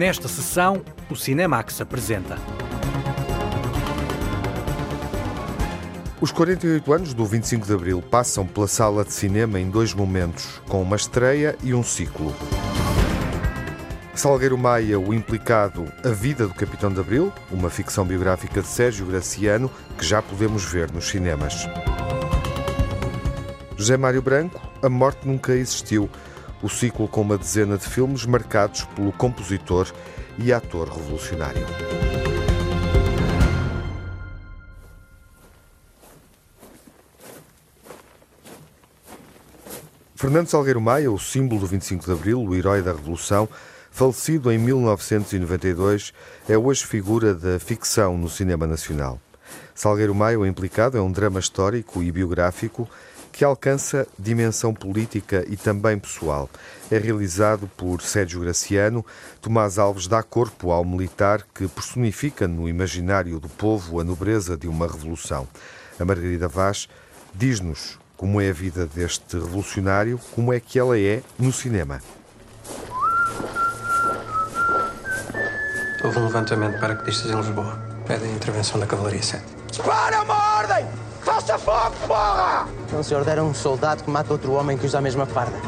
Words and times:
Nesta 0.00 0.28
sessão, 0.28 0.82
o 1.10 1.14
Cinemax 1.14 1.78
apresenta. 1.78 2.38
Os 6.18 6.32
48 6.32 6.90
anos 6.90 7.12
do 7.12 7.26
25 7.26 7.66
de 7.66 7.74
Abril 7.74 8.00
passam 8.00 8.46
pela 8.46 8.66
sala 8.66 9.04
de 9.04 9.12
cinema 9.12 9.60
em 9.60 9.68
dois 9.68 9.92
momentos, 9.92 10.62
com 10.66 10.80
uma 10.80 10.96
estreia 10.96 11.54
e 11.62 11.74
um 11.74 11.82
ciclo. 11.82 12.34
Salgueiro 14.14 14.56
Maia, 14.56 14.98
o 14.98 15.12
implicado 15.12 15.92
A 16.02 16.08
Vida 16.08 16.46
do 16.46 16.54
Capitão 16.54 16.90
de 16.90 16.98
Abril, 16.98 17.30
uma 17.50 17.68
ficção 17.68 18.06
biográfica 18.06 18.62
de 18.62 18.68
Sérgio 18.68 19.04
Graciano, 19.04 19.70
que 19.98 20.06
já 20.06 20.22
podemos 20.22 20.64
ver 20.64 20.90
nos 20.90 21.10
cinemas. 21.10 21.68
José 23.76 23.98
Mário 23.98 24.22
Branco, 24.22 24.66
A 24.82 24.88
Morte 24.88 25.28
Nunca 25.28 25.52
Existiu, 25.52 26.08
o 26.62 26.68
ciclo 26.68 27.08
com 27.08 27.22
uma 27.22 27.38
dezena 27.38 27.76
de 27.76 27.86
filmes 27.86 28.26
marcados 28.26 28.84
pelo 28.96 29.12
compositor 29.12 29.90
e 30.38 30.52
ator 30.52 30.88
revolucionário. 30.88 31.66
Fernando 40.20 40.48
Salgueiro 40.48 40.82
Maia, 40.82 41.10
o 41.10 41.18
símbolo 41.18 41.62
do 41.62 41.66
25 41.66 42.04
de 42.04 42.12
Abril, 42.12 42.42
o 42.42 42.54
herói 42.54 42.82
da 42.82 42.92
Revolução, 42.92 43.48
falecido 43.90 44.52
em 44.52 44.58
1992, 44.58 46.12
é 46.46 46.58
hoje 46.58 46.84
figura 46.84 47.34
da 47.34 47.58
ficção 47.58 48.18
no 48.18 48.28
cinema 48.28 48.66
nacional. 48.66 49.18
Salgueiro 49.74 50.14
Maia, 50.14 50.38
o 50.38 50.44
implicado, 50.44 50.98
é 50.98 51.00
um 51.00 51.10
drama 51.10 51.40
histórico 51.40 52.02
e 52.02 52.12
biográfico 52.12 52.86
que 53.32 53.44
alcança 53.44 54.06
dimensão 54.18 54.74
política 54.74 55.44
e 55.48 55.56
também 55.56 55.98
pessoal. 55.98 56.48
É 56.90 56.98
realizado 56.98 57.70
por 57.76 58.02
Sérgio 58.02 58.40
Graciano. 58.40 59.04
Tomás 59.40 59.78
Alves 59.78 60.06
dá 60.06 60.22
corpo 60.22 60.70
ao 60.70 60.84
militar 60.84 61.44
que 61.54 61.68
personifica 61.68 62.48
no 62.48 62.68
imaginário 62.68 63.38
do 63.38 63.48
povo 63.48 64.00
a 64.00 64.04
nobreza 64.04 64.56
de 64.56 64.68
uma 64.68 64.86
revolução. 64.86 65.46
A 65.98 66.04
Margarida 66.04 66.48
Vaz 66.48 66.88
diz-nos 67.34 67.98
como 68.16 68.40
é 68.40 68.50
a 68.50 68.52
vida 68.52 68.86
deste 68.86 69.36
revolucionário, 69.36 70.20
como 70.34 70.52
é 70.52 70.60
que 70.60 70.78
ela 70.78 70.98
é 70.98 71.22
no 71.38 71.52
cinema. 71.52 72.02
Houve 76.02 76.18
um 76.18 76.26
levantamento 76.26 76.78
para 76.78 76.94
paraquedistas 76.94 77.30
em 77.30 77.36
Lisboa. 77.36 77.78
Pedem 78.06 78.30
a 78.30 78.34
intervenção 78.34 78.80
da 78.80 78.86
Cavalaria 78.86 79.22
7. 79.22 79.44
Dispara 79.70 80.22
uma 80.22 80.56
ordem! 80.58 81.09
Faça 81.22 81.58
fogo, 81.58 81.94
porra! 82.06 82.66
Não 82.92 83.02
se 83.02 83.14
ordena 83.14 83.42
um 83.42 83.54
soldado 83.54 84.02
que 84.02 84.10
mata 84.10 84.32
outro 84.32 84.52
homem 84.52 84.76
que 84.76 84.86
usa 84.86 84.98
a 84.98 85.02
mesma 85.02 85.26
farda. 85.26 85.58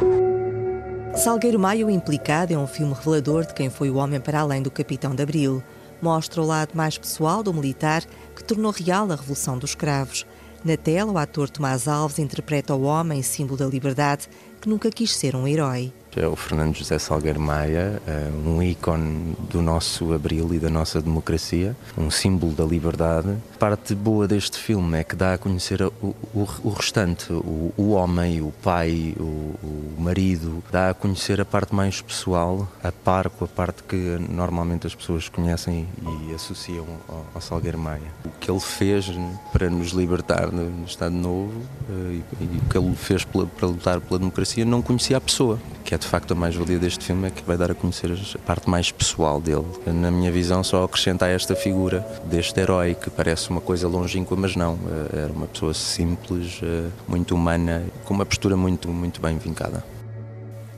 Salgueiro 1.14 1.59
Maio 1.59 1.91
Implicado 1.91 2.55
é 2.55 2.59
um 2.59 2.67
filme 2.67 2.94
revelador 2.94 3.44
de 3.44 3.53
quem 3.53 3.69
foi 3.69 3.91
o 3.91 3.97
homem 3.97 4.19
para 4.19 4.41
além 4.41 4.62
do 4.62 4.70
Capitão 4.70 5.14
de 5.14 5.22
Abril. 5.22 5.62
Mostra 6.00 6.41
o 6.41 6.47
lado 6.47 6.70
mais 6.75 6.97
pessoal 6.97 7.42
do 7.42 7.53
militar 7.53 8.03
que 8.34 8.42
tornou 8.42 8.72
real 8.72 9.05
a 9.12 9.14
Revolução 9.14 9.59
dos 9.59 9.75
Cravos. 9.75 10.27
Na 10.64 10.77
tela, 10.77 11.12
o 11.12 11.19
ator 11.19 11.50
Tomás 11.50 11.87
Alves 11.87 12.19
interpreta 12.19 12.75
o 12.75 12.83
homem, 12.83 13.20
símbolo 13.22 13.59
da 13.59 13.66
liberdade, 13.66 14.28
que 14.61 14.69
nunca 14.69 14.91
quis 14.91 15.14
ser 15.14 15.37
um 15.37 15.47
herói. 15.47 15.92
É 16.15 16.27
o 16.27 16.37
Fernando 16.37 16.77
José 16.77 16.99
Salgueiro 16.99 17.41
Maia, 17.41 18.01
eh, 18.07 18.31
um 18.45 18.63
ícone 18.63 19.35
do 19.49 19.63
nosso 19.63 20.13
abril 20.13 20.53
e 20.53 20.59
da 20.59 20.69
nossa 20.69 21.01
democracia, 21.01 21.75
um 21.97 22.11
símbolo 22.11 22.53
da 22.53 22.65
liberdade. 22.65 23.35
Parte 23.59 23.95
boa 23.95 24.29
deste 24.29 24.59
filme 24.59 24.99
é 24.99 25.05
que 25.05 25.17
dá 25.17 25.33
a 25.35 25.39
conhecer 25.39 25.81
o, 25.81 25.93
o, 26.03 26.47
o 26.65 26.69
restante, 26.69 27.33
o, 27.33 27.73
o, 27.79 27.91
homem, 27.93 28.43
o 28.43 28.53
pai, 28.63 29.15
o, 29.19 29.55
marido, 29.99 30.63
dá 30.71 30.91
a 30.91 30.95
conhecer 30.95 31.41
a 31.41 31.47
parte 31.47 31.75
mais 31.75 32.03
pessoal, 32.03 32.69
a 32.83 32.93
par 32.93 33.31
com 33.31 33.47
a 33.47 33.49
parte 33.49 33.83
que 33.83 33.97
normalmente 34.29 34.87
as 34.87 34.95
pessoas 34.95 35.31
conhecem 35.31 35.89
e 36.29 36.35
associam 36.35 36.84
ao, 37.09 37.25
ao 37.34 37.41
Salgueiro 37.41 37.78
Maia. 37.78 38.12
O 38.25 38.31
que 38.39 38.51
ele 38.51 38.61
fez 38.61 39.11
para 39.51 39.71
nos 39.71 39.93
libertar 39.93 40.53
no 40.53 40.84
Estado 40.84 41.15
Novo 41.15 41.62
eh, 41.89 42.21
e, 42.39 42.45
e 42.45 42.59
o 42.59 42.69
que 42.69 42.77
ele 42.77 42.95
fez 42.97 43.25
para 43.25 43.67
lutar 43.67 43.99
pela 44.01 44.19
democracia 44.19 44.65
não 44.65 44.83
conhecia 44.83 45.17
a 45.17 45.21
pessoa, 45.21 45.59
que 45.83 45.95
é 45.95 46.02
de 46.03 46.09
facto 46.09 46.33
a 46.33 46.35
mais-valia 46.35 46.79
deste 46.79 47.05
filme 47.05 47.29
é 47.29 47.31
que 47.31 47.43
vai 47.45 47.57
dar 47.57 47.71
a 47.71 47.75
conhecer 47.75 48.11
a 48.13 48.39
parte 48.41 48.69
mais 48.69 48.91
pessoal 48.91 49.41
dele. 49.41 49.65
Na 49.87 50.11
minha 50.11 50.31
visão, 50.31 50.63
só 50.63 50.85
acrescenta 50.85 51.27
a 51.27 51.29
esta 51.29 51.55
figura 51.55 52.07
deste 52.25 52.59
herói 52.61 52.95
que 52.95 53.09
parece 53.09 53.49
uma 53.51 53.61
coisa 53.61 53.87
longínqua, 53.89 54.37
mas 54.37 54.57
não. 54.57 54.75
Eh, 54.75 55.23
era 55.23 55.33
uma 55.33 55.47
pessoa 55.47 55.73
simples, 55.73 56.61
eh, 56.63 56.89
muito 57.07 57.35
humana, 57.35 57.85
com 58.05 58.13
uma 58.13 58.27
postura 58.27 58.57
muito, 58.57 58.89
muito 58.89 59.21
bem 59.21 59.39
vincada. 59.39 59.85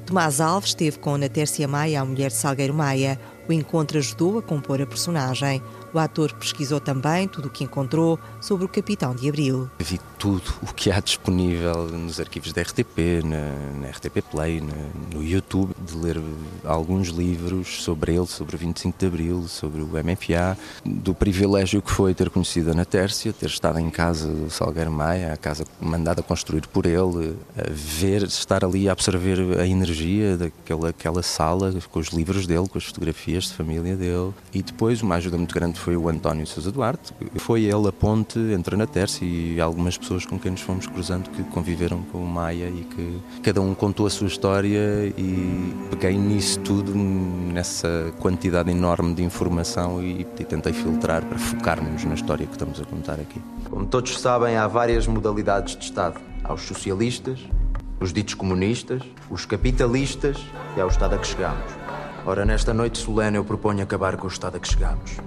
Tomás 0.04 0.40
Alves 0.40 0.70
esteve 0.70 0.98
com 0.98 1.14
Ana 1.14 1.28
Tércia 1.28 1.66
Maia, 1.66 2.02
a 2.02 2.04
mulher 2.04 2.28
de 2.28 2.36
Salgueiro 2.36 2.74
Maia. 2.74 3.18
O 3.48 3.52
encontro 3.52 3.98
ajudou 3.98 4.38
a 4.38 4.42
compor 4.42 4.80
a 4.82 4.86
personagem. 4.86 5.62
O 5.94 5.98
ator 6.00 6.32
pesquisou 6.32 6.80
também 6.80 7.28
tudo 7.28 7.46
o 7.46 7.50
que 7.50 7.62
encontrou 7.62 8.18
sobre 8.40 8.64
o 8.64 8.68
Capitão 8.68 9.14
de 9.14 9.28
Abril. 9.28 9.70
Vi 9.78 10.00
tudo 10.18 10.52
o 10.60 10.74
que 10.74 10.90
há 10.90 10.98
disponível 10.98 11.86
nos 11.86 12.18
arquivos 12.18 12.52
da 12.52 12.62
RTP, 12.62 13.22
na, 13.24 13.80
na 13.80 13.90
RTP 13.90 14.20
Play, 14.28 14.60
na, 14.60 14.74
no 15.14 15.22
YouTube, 15.22 15.72
de 15.86 15.96
ler 15.96 16.20
alguns 16.64 17.08
livros 17.08 17.84
sobre 17.84 18.16
ele, 18.16 18.26
sobre 18.26 18.56
o 18.56 18.58
25 18.58 18.98
de 18.98 19.06
Abril, 19.06 19.46
sobre 19.46 19.82
o 19.82 19.86
MFA, 19.86 20.58
do 20.84 21.14
privilégio 21.14 21.80
que 21.80 21.92
foi 21.92 22.12
ter 22.12 22.28
conhecido 22.28 22.70
a 22.70 22.72
Ana 22.72 22.84
Tércia, 22.84 23.32
ter 23.32 23.46
estado 23.46 23.78
em 23.78 23.88
casa 23.88 24.26
do 24.26 24.50
Salgueiro 24.50 24.90
Maia, 24.90 25.32
a 25.32 25.36
casa 25.36 25.64
mandada 25.80 26.24
construir 26.24 26.66
por 26.66 26.86
ele, 26.86 27.36
ver, 27.70 28.24
estar 28.24 28.64
ali 28.64 28.88
a 28.88 28.92
absorver 28.92 29.60
a 29.60 29.66
energia 29.66 30.36
daquela 30.36 30.88
aquela 30.88 31.22
sala, 31.22 31.72
com 31.88 32.00
os 32.00 32.08
livros 32.08 32.48
dele, 32.48 32.66
com 32.66 32.78
as 32.78 32.84
fotografias 32.84 33.44
de 33.44 33.54
família 33.54 33.94
dele. 33.94 34.32
E 34.52 34.60
depois, 34.60 35.00
uma 35.00 35.14
ajuda 35.14 35.36
muito 35.36 35.54
grande 35.54 35.83
foi 35.84 35.98
o 35.98 36.08
António 36.08 36.46
Sousa 36.46 36.72
Duarte. 36.72 37.12
Foi 37.36 37.64
ele 37.64 37.88
a 37.88 37.92
ponte 37.92 38.38
entre 38.38 38.74
a 38.74 38.78
Ana 38.78 38.86
Tércia 38.86 39.22
e 39.26 39.60
algumas 39.60 39.98
pessoas 39.98 40.24
com 40.24 40.38
quem 40.38 40.52
nos 40.52 40.62
fomos 40.62 40.86
cruzando 40.86 41.28
que 41.28 41.42
conviveram 41.44 42.02
com 42.04 42.18
o 42.18 42.26
Maia 42.26 42.70
e 42.70 42.84
que 42.84 43.20
cada 43.42 43.60
um 43.60 43.74
contou 43.74 44.06
a 44.06 44.10
sua 44.10 44.26
história 44.26 45.12
e 45.18 45.74
peguei 45.90 46.16
nisso 46.16 46.58
tudo, 46.60 46.94
nessa 46.94 48.14
quantidade 48.18 48.70
enorme 48.70 49.12
de 49.12 49.22
informação 49.22 50.02
e, 50.02 50.22
e 50.22 50.44
tentei 50.44 50.72
filtrar 50.72 51.22
para 51.26 51.38
focarmos 51.38 52.02
na 52.04 52.14
história 52.14 52.46
que 52.46 52.52
estamos 52.52 52.80
a 52.80 52.84
contar 52.84 53.20
aqui. 53.20 53.38
Como 53.68 53.84
todos 53.84 54.18
sabem, 54.18 54.56
há 54.56 54.66
várias 54.66 55.06
modalidades 55.06 55.76
de 55.76 55.84
Estado. 55.84 56.18
Há 56.42 56.54
os 56.54 56.62
socialistas, 56.62 57.40
os 58.00 58.10
ditos 58.10 58.32
comunistas, 58.32 59.02
os 59.30 59.44
capitalistas 59.44 60.38
e 60.78 60.80
ao 60.80 60.88
Estado 60.88 61.16
a 61.16 61.18
que 61.18 61.26
chegamos. 61.26 61.72
Ora, 62.24 62.46
nesta 62.46 62.72
noite 62.72 62.96
solene 62.96 63.36
eu 63.36 63.44
proponho 63.44 63.82
acabar 63.82 64.16
com 64.16 64.26
o 64.26 64.30
Estado 64.30 64.56
a 64.56 64.60
que 64.60 64.68
chegamos. 64.68 65.18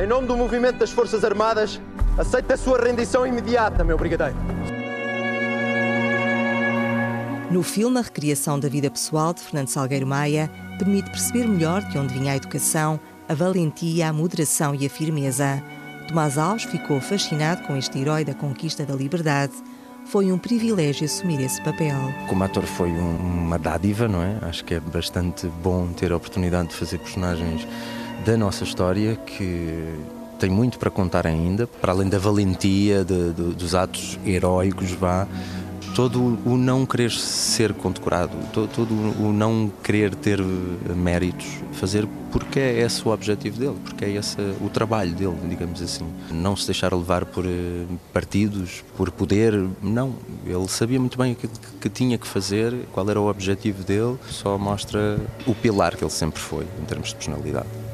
Em 0.00 0.06
nome 0.06 0.28
do 0.28 0.36
movimento 0.36 0.78
das 0.78 0.92
Forças 0.92 1.24
Armadas, 1.24 1.80
aceito 2.16 2.52
a 2.52 2.56
sua 2.56 2.80
rendição 2.80 3.26
imediata, 3.26 3.82
meu 3.82 3.98
brigadeiro. 3.98 4.36
No 7.50 7.64
filme, 7.64 7.98
a 7.98 8.02
recriação 8.02 8.60
da 8.60 8.68
vida 8.68 8.88
pessoal 8.88 9.34
de 9.34 9.40
Fernando 9.40 9.66
Salgueiro 9.66 10.06
Maia 10.06 10.48
permite 10.78 11.10
perceber 11.10 11.48
melhor 11.48 11.82
de 11.82 11.98
onde 11.98 12.14
vinha 12.14 12.32
a 12.32 12.36
educação, 12.36 13.00
a 13.28 13.34
valentia, 13.34 14.08
a 14.08 14.12
moderação 14.12 14.72
e 14.72 14.86
a 14.86 14.90
firmeza. 14.90 15.60
Tomás 16.06 16.38
Alves 16.38 16.62
ficou 16.62 17.00
fascinado 17.00 17.62
com 17.62 17.76
este 17.76 17.98
herói 17.98 18.24
da 18.24 18.34
conquista 18.34 18.86
da 18.86 18.94
liberdade. 18.94 19.54
Foi 20.06 20.30
um 20.30 20.38
privilégio 20.38 21.06
assumir 21.06 21.40
esse 21.40 21.60
papel. 21.64 21.96
Como 22.28 22.44
ator 22.44 22.62
foi 22.62 22.90
um, 22.90 23.16
uma 23.16 23.58
dádiva, 23.58 24.06
não 24.06 24.22
é? 24.22 24.38
Acho 24.42 24.64
que 24.64 24.74
é 24.74 24.80
bastante 24.80 25.48
bom 25.60 25.88
ter 25.88 26.12
a 26.12 26.16
oportunidade 26.16 26.68
de 26.68 26.76
fazer 26.76 26.98
personagens 26.98 27.66
da 28.24 28.36
nossa 28.36 28.64
história 28.64 29.16
que 29.16 29.94
tem 30.38 30.50
muito 30.50 30.78
para 30.78 30.90
contar 30.90 31.26
ainda, 31.26 31.66
para 31.66 31.92
além 31.92 32.08
da 32.08 32.18
valentia, 32.18 33.04
de, 33.04 33.32
de, 33.32 33.42
dos 33.54 33.74
atos 33.74 34.18
heróicos, 34.24 34.92
vá, 34.92 35.26
todo 35.94 36.38
o 36.44 36.56
não 36.56 36.86
querer 36.86 37.10
ser 37.10 37.74
condecorado, 37.74 38.32
todo, 38.52 38.68
todo, 38.68 38.94
o 38.94 39.32
não 39.32 39.70
querer 39.82 40.14
ter 40.14 40.40
méritos, 40.94 41.46
fazer 41.72 42.06
porque 42.30 42.60
é 42.60 42.80
esse 42.82 43.06
o 43.06 43.10
objetivo 43.10 43.58
dele, 43.58 43.76
porque 43.82 44.04
é 44.04 44.10
esse 44.10 44.36
o 44.60 44.68
trabalho 44.68 45.12
dele, 45.12 45.36
digamos 45.48 45.82
assim. 45.82 46.06
Não 46.30 46.54
se 46.54 46.66
deixar 46.66 46.92
levar 46.94 47.24
por 47.24 47.44
eh, 47.44 47.84
partidos, 48.12 48.84
por 48.96 49.10
poder, 49.10 49.54
não. 49.82 50.14
Ele 50.46 50.68
sabia 50.68 51.00
muito 51.00 51.18
bem 51.18 51.32
aquilo 51.32 51.52
que 51.80 51.88
tinha 51.88 52.16
que 52.16 52.28
fazer, 52.28 52.74
qual 52.92 53.08
era 53.08 53.20
o 53.20 53.28
objetivo 53.28 53.82
dele, 53.82 54.16
só 54.28 54.56
mostra 54.56 55.18
o 55.46 55.54
pilar 55.54 55.96
que 55.96 56.04
ele 56.04 56.12
sempre 56.12 56.40
foi 56.40 56.64
em 56.80 56.84
termos 56.84 57.08
de 57.08 57.16
personalidade. 57.16 57.87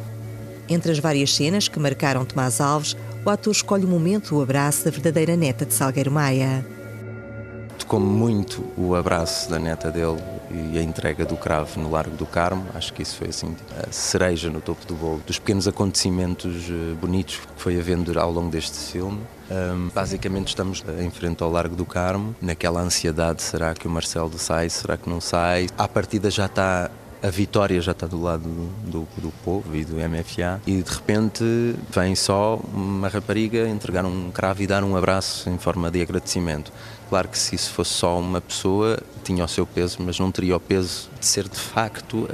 Entre 0.69 0.91
as 0.91 0.99
várias 0.99 1.35
cenas 1.35 1.69
que 1.69 1.79
marcaram 1.79 2.25
Tomás 2.25 2.61
Alves, 2.61 2.97
o 3.25 3.31
ator 3.31 3.53
escolhe 3.53 3.85
o 3.85 3.89
momento 3.89 4.35
do 4.35 4.43
abraço 4.43 4.85
da 4.85 4.91
verdadeira 4.91 5.37
neta 5.37 5.67
de 5.67 5.75
Salgueiro 5.75 6.11
Maia. 6.11 6.65
Tocou-me 7.79 8.07
muito 8.07 8.65
o 8.77 8.95
abraço 8.95 9.51
da 9.51 9.59
neta 9.59 9.91
dele 9.91 10.23
e 10.51 10.79
a 10.79 10.83
entrega 10.83 11.25
do 11.25 11.37
cravo 11.37 11.81
no 11.81 11.91
Largo 11.91 12.17
do 12.17 12.25
Carmo. 12.25 12.65
Acho 12.75 12.93
que 12.93 13.03
isso 13.03 13.17
foi 13.17 13.29
assim 13.29 13.55
a 13.77 13.91
cereja 13.91 14.49
no 14.49 14.61
topo 14.61 14.87
do 14.87 14.95
bolo 14.95 15.23
dos 15.27 15.39
pequenos 15.39 15.67
acontecimentos 15.67 16.65
eh, 16.71 16.95
bonitos 17.01 17.37
que 17.37 17.47
foi 17.63 17.79
havendo 17.79 18.19
ao 18.19 18.31
longo 18.31 18.51
deste 18.51 18.93
filme. 18.93 19.21
Um, 19.51 19.91
basicamente 19.95 20.49
estamos 20.49 20.83
em 20.99 21.11
frente 21.11 21.43
ao 21.43 21.51
Largo 21.51 21.77
do 21.77 21.85
Carmo, 21.85 22.35
naquela 22.41 22.81
ansiedade, 22.81 23.43
será 23.43 23.75
que 23.75 23.87
o 23.87 23.91
Marcelo 23.91 24.39
sai, 24.39 24.71
será 24.71 24.97
que 24.97 25.09
não 25.11 25.21
sai? 25.21 25.67
À 25.77 25.87
partida 25.87 26.31
já 26.31 26.47
está 26.47 26.91
a 27.25 27.31
vitória 27.31 27.81
já 27.81 27.93
está 27.93 28.07
do 28.07 28.21
lado 28.21 28.43
do, 28.85 29.09
do, 29.17 29.33
povo 29.43 29.75
e 29.75 29.83
do 29.83 29.97
MFA 29.97 30.61
e 30.67 30.83
de 30.83 30.91
repente 30.91 31.43
vem 31.89 32.15
só 32.15 32.61
uma 32.75 33.09
rapariga 33.09 33.67
entregar 33.67 34.05
um 34.05 34.31
cravo 34.31 34.63
e 34.63 34.67
dar 34.67 34.85
um 34.85 34.95
abraço 34.95 35.49
em 35.49 35.57
forma 35.57 35.91
de 35.91 36.03
agradecimento. 36.03 36.71
Claro 37.09 37.29
que 37.29 37.39
se 37.39 37.55
isso 37.55 37.71
fosse 37.73 37.93
só 37.93 38.19
uma 38.19 38.43
pessoa, 38.43 38.99
tinha 39.23 39.43
o 39.43 39.49
seu 39.49 39.67
peso, 39.67 39.99
mas 40.01 40.19
não 40.19 40.31
teria 40.31 40.55
o 40.55 40.61
peso 40.61 41.09
de 41.19 41.25
ser 41.25 41.49
de 41.49 41.59
facto 41.59 42.29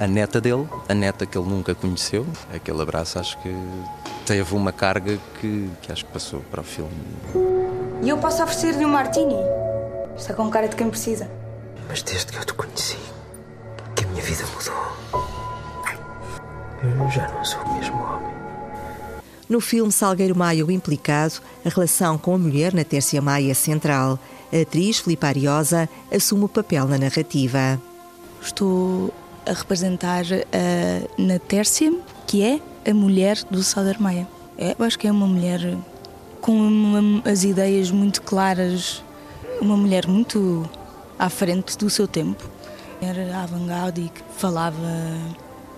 a, 0.00 0.04
a 0.04 0.06
neta 0.08 0.40
dele, 0.40 0.66
a 0.88 0.94
neta 0.94 1.24
que 1.24 1.38
ele 1.38 1.48
nunca 1.48 1.72
conheceu. 1.72 2.26
Aquele 2.52 2.82
abraço 2.82 3.20
acho 3.20 3.38
que 3.42 3.54
teve 4.26 4.54
uma 4.56 4.72
carga 4.72 5.20
que, 5.40 5.70
que 5.82 5.92
acho 5.92 6.04
que 6.04 6.12
passou 6.12 6.40
para 6.50 6.62
o 6.62 6.64
filme. 6.64 6.90
E 8.02 8.08
eu 8.08 8.18
posso 8.18 8.42
oferecer-lhe 8.42 8.84
um 8.84 8.88
martini? 8.88 9.36
Está 10.16 10.34
com 10.34 10.50
cara 10.50 10.68
de 10.68 10.74
quem 10.74 10.90
precisa. 10.90 11.30
Mas 11.88 12.02
desde 12.02 12.32
que 12.32 12.38
eu 12.38 12.44
te 12.44 12.54
conheci, 12.54 13.13
minha 14.14 14.24
vida 14.24 14.44
mudou. 14.46 14.96
Eu 16.82 17.10
já 17.10 17.28
não 17.32 17.44
sou 17.44 17.60
o 17.62 17.74
mesmo 17.74 17.96
homem. 17.96 18.32
No 19.48 19.60
filme 19.60 19.90
Salgueiro 19.90 20.36
Maia, 20.36 20.64
o 20.64 20.70
implicado, 20.70 21.34
a 21.64 21.68
relação 21.68 22.16
com 22.16 22.34
a 22.34 22.38
mulher 22.38 22.72
na 22.72 22.84
Tércia 22.84 23.20
Maia 23.20 23.50
é 23.50 23.54
central. 23.54 24.18
A 24.52 24.60
atriz 24.60 25.00
Filipe 25.00 25.26
Ariosa 25.26 25.88
assume 26.14 26.44
o 26.44 26.48
papel 26.48 26.86
na 26.86 26.96
narrativa. 26.96 27.80
Estou 28.40 29.12
a 29.44 29.52
representar 29.52 30.24
a 30.24 31.20
Natércia, 31.20 31.92
que 32.26 32.42
é 32.42 32.60
a 32.88 32.94
mulher 32.94 33.42
do 33.50 33.62
Salgueiro 33.62 34.00
Maia. 34.00 34.28
É, 34.56 34.76
eu 34.78 34.84
acho 34.84 34.98
que 34.98 35.08
é 35.08 35.12
uma 35.12 35.26
mulher 35.26 35.76
com 36.40 36.52
uma, 36.52 37.22
as 37.28 37.42
ideias 37.42 37.90
muito 37.90 38.22
claras, 38.22 39.02
uma 39.60 39.76
mulher 39.76 40.06
muito 40.06 40.68
à 41.18 41.28
frente 41.28 41.76
do 41.76 41.90
seu 41.90 42.06
tempo. 42.06 42.53
Era 43.04 43.42
avant-garde 43.42 44.00
e 44.00 44.12
falava 44.38 44.76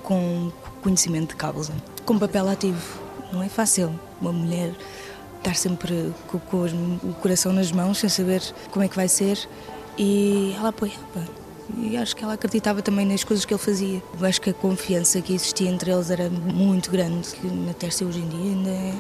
com 0.02 0.52
conhecimento 0.82 1.30
de 1.30 1.36
causa, 1.36 1.72
com 2.04 2.18
papel 2.18 2.48
ativo 2.48 3.06
não 3.32 3.42
é 3.42 3.48
fácil. 3.48 3.98
Uma 4.20 4.32
mulher 4.32 4.72
estar 5.38 5.54
sempre 5.54 6.12
com, 6.26 6.38
com, 6.38 6.64
o 7.02 7.14
coração 7.20 7.52
nas 7.52 7.70
mãos, 7.70 7.98
sem 7.98 8.08
saber 8.08 8.42
como 8.70 8.84
é 8.84 8.88
que 8.88 8.96
vai 8.96 9.08
ser, 9.08 9.38
e 9.98 10.54
ela 10.56 10.70
apoiava. 10.70 11.24
E 11.76 11.96
acho 11.96 12.14
que 12.14 12.22
ela 12.22 12.34
acreditava 12.34 12.80
também 12.80 13.04
nas 13.04 13.24
coisas 13.24 13.44
que 13.44 13.52
ele 13.52 13.60
fazia. 13.60 14.02
Acho 14.22 14.40
que 14.40 14.50
a 14.50 14.54
confiança 14.54 15.20
que 15.20 15.34
existia 15.34 15.68
entre 15.68 15.90
eles 15.90 16.10
era 16.10 16.30
muito 16.30 16.90
grande. 16.90 17.28
Na 17.42 17.74
Tércia 17.74 18.06
hoje 18.06 18.20
em 18.20 18.28
dia 18.28 18.52
ainda 18.52 18.70
é 18.70 18.94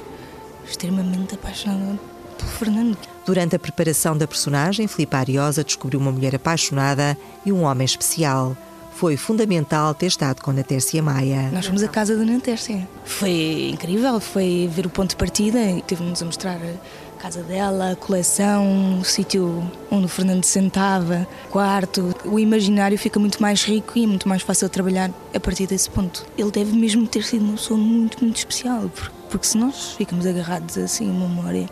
extremamente 0.68 1.34
apaixonada 1.34 1.98
por 2.36 2.46
Fernando. 2.46 3.15
Durante 3.26 3.56
a 3.56 3.58
preparação 3.58 4.16
da 4.16 4.26
personagem, 4.26 4.86
Filipe 4.86 5.16
Ariosa 5.16 5.64
descobriu 5.64 5.98
uma 5.98 6.12
mulher 6.12 6.36
apaixonada 6.36 7.18
e 7.44 7.52
um 7.52 7.64
homem 7.64 7.84
especial 7.84 8.56
foi 8.96 9.14
fundamental 9.18 9.94
ter 9.94 10.06
estado 10.06 10.40
com 10.40 10.50
a 10.50 10.54
Natércia 10.54 11.02
Maia. 11.02 11.50
Nós 11.52 11.66
fomos 11.66 11.82
à 11.82 11.88
casa 11.88 12.16
da 12.16 12.24
Natércia. 12.24 12.88
Foi 13.04 13.68
incrível, 13.70 14.18
foi 14.20 14.70
ver 14.72 14.86
o 14.86 14.90
ponto 14.90 15.10
de 15.10 15.16
partida, 15.16 15.58
teve-nos 15.86 16.22
a 16.22 16.24
mostrar 16.24 16.56
a 16.56 17.20
casa 17.20 17.42
dela, 17.42 17.92
a 17.92 17.96
coleção, 17.96 18.98
o 18.98 19.04
sítio 19.04 19.70
onde 19.90 20.06
o 20.06 20.08
Fernando 20.08 20.44
sentava, 20.44 21.28
quarto. 21.50 22.14
O 22.24 22.38
imaginário 22.38 22.96
fica 22.98 23.20
muito 23.20 23.40
mais 23.42 23.62
rico 23.64 23.98
e 23.98 24.06
muito 24.06 24.26
mais 24.26 24.40
fácil 24.40 24.66
de 24.66 24.72
trabalhar 24.72 25.10
a 25.34 25.40
partir 25.40 25.66
desse 25.66 25.90
ponto. 25.90 26.24
Ele 26.38 26.50
deve 26.50 26.74
mesmo 26.74 27.06
ter 27.06 27.22
sido 27.22 27.44
uma 27.44 27.52
pessoa 27.52 27.78
muito, 27.78 28.24
muito 28.24 28.38
especial, 28.38 28.90
porque 29.28 29.46
se 29.46 29.58
nós 29.58 29.92
ficamos 29.92 30.26
agarrados 30.26 30.78
assim 30.78 31.04
em 31.04 31.12
memória, 31.12 31.68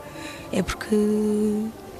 é 0.54 0.62
porque 0.62 0.96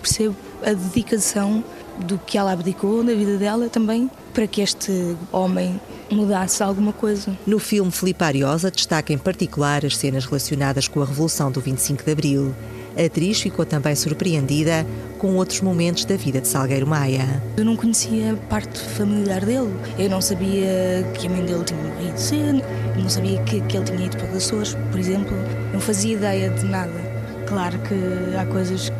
percebo 0.00 0.36
a 0.62 0.72
dedicação 0.72 1.64
do 1.98 2.18
que 2.18 2.38
ela 2.38 2.52
abdicou 2.52 3.02
da 3.04 3.14
vida 3.14 3.36
dela 3.36 3.68
também 3.68 4.10
para 4.32 4.46
que 4.46 4.60
este 4.60 5.16
homem 5.32 5.80
mudasse 6.10 6.62
alguma 6.62 6.92
coisa. 6.92 7.36
No 7.46 7.58
filme, 7.58 7.90
Filipe 7.90 8.22
Ariosa 8.24 8.70
destaca 8.70 9.12
em 9.12 9.18
particular 9.18 9.84
as 9.84 9.96
cenas 9.96 10.24
relacionadas 10.24 10.88
com 10.88 11.00
a 11.02 11.04
Revolução 11.04 11.50
do 11.50 11.60
25 11.60 12.04
de 12.04 12.10
Abril. 12.10 12.54
A 12.96 13.04
atriz 13.06 13.40
ficou 13.40 13.64
também 13.64 13.94
surpreendida 13.96 14.86
com 15.18 15.34
outros 15.36 15.60
momentos 15.60 16.04
da 16.04 16.16
vida 16.16 16.40
de 16.40 16.46
Salgueiro 16.46 16.86
Maia. 16.86 17.42
Eu 17.56 17.64
não 17.64 17.76
conhecia 17.76 18.34
a 18.34 18.36
parte 18.36 18.78
familiar 18.78 19.44
dele. 19.44 19.72
Eu 19.98 20.08
não 20.08 20.20
sabia 20.20 21.04
que 21.14 21.26
a 21.26 21.30
mãe 21.30 21.44
dele 21.44 21.64
tinha 21.64 21.80
morrido 21.80 22.20
cedo, 22.20 22.62
não 22.96 23.08
sabia 23.08 23.42
que, 23.42 23.60
que 23.62 23.76
ele 23.76 23.84
tinha 23.84 24.06
ido 24.06 24.16
para 24.16 24.28
Açores, 24.36 24.76
por 24.90 25.00
exemplo. 25.00 25.36
Não 25.72 25.80
fazia 25.80 26.14
ideia 26.14 26.50
de 26.50 26.64
nada. 26.66 27.13
Claro 27.46 27.78
que 27.80 28.36
há 28.36 28.46
coisas 28.46 28.90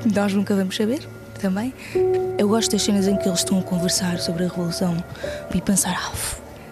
que 0.00 0.14
nós 0.14 0.32
nunca 0.32 0.54
vamos 0.54 0.76
saber 0.76 1.06
também. 1.40 1.72
Eu 2.38 2.48
gosto 2.48 2.72
das 2.72 2.82
cenas 2.82 3.06
em 3.06 3.16
que 3.16 3.28
eles 3.28 3.40
estão 3.40 3.58
a 3.58 3.62
conversar 3.62 4.18
sobre 4.18 4.44
a 4.44 4.48
Revolução 4.48 5.02
e 5.54 5.60
pensar, 5.60 5.96
ah, 5.96 6.12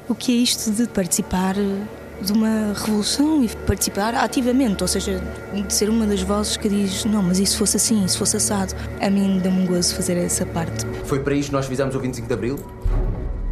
o 0.09 0.15
que 0.15 0.32
é 0.32 0.37
isto 0.37 0.71
de 0.71 0.87
participar 0.88 1.55
de 1.55 2.32
uma 2.32 2.75
revolução 2.75 3.43
e 3.43 3.49
participar 3.49 4.15
ativamente, 4.15 4.82
ou 4.82 4.88
seja, 4.88 5.21
de 5.55 5.73
ser 5.73 5.88
uma 5.88 6.06
das 6.06 6.21
vozes 6.21 6.56
que 6.56 6.69
diz 6.69 7.05
não, 7.05 7.23
mas 7.23 7.38
isso 7.38 7.56
fosse 7.56 7.76
assim, 7.76 8.05
isso 8.05 8.19
fosse 8.19 8.37
assado. 8.37 8.75
A 9.00 9.09
mim 9.09 9.41
dá-me 9.43 9.67
gozo 9.67 9.94
fazer 9.94 10.17
essa 10.17 10.44
parte. 10.44 10.87
Foi 11.05 11.21
para 11.21 11.35
isto 11.35 11.49
que 11.49 11.55
nós 11.55 11.67
fizemos 11.67 11.94
o 11.94 12.00
25 12.00 12.29
de 12.29 12.35
Abril? 12.35 12.59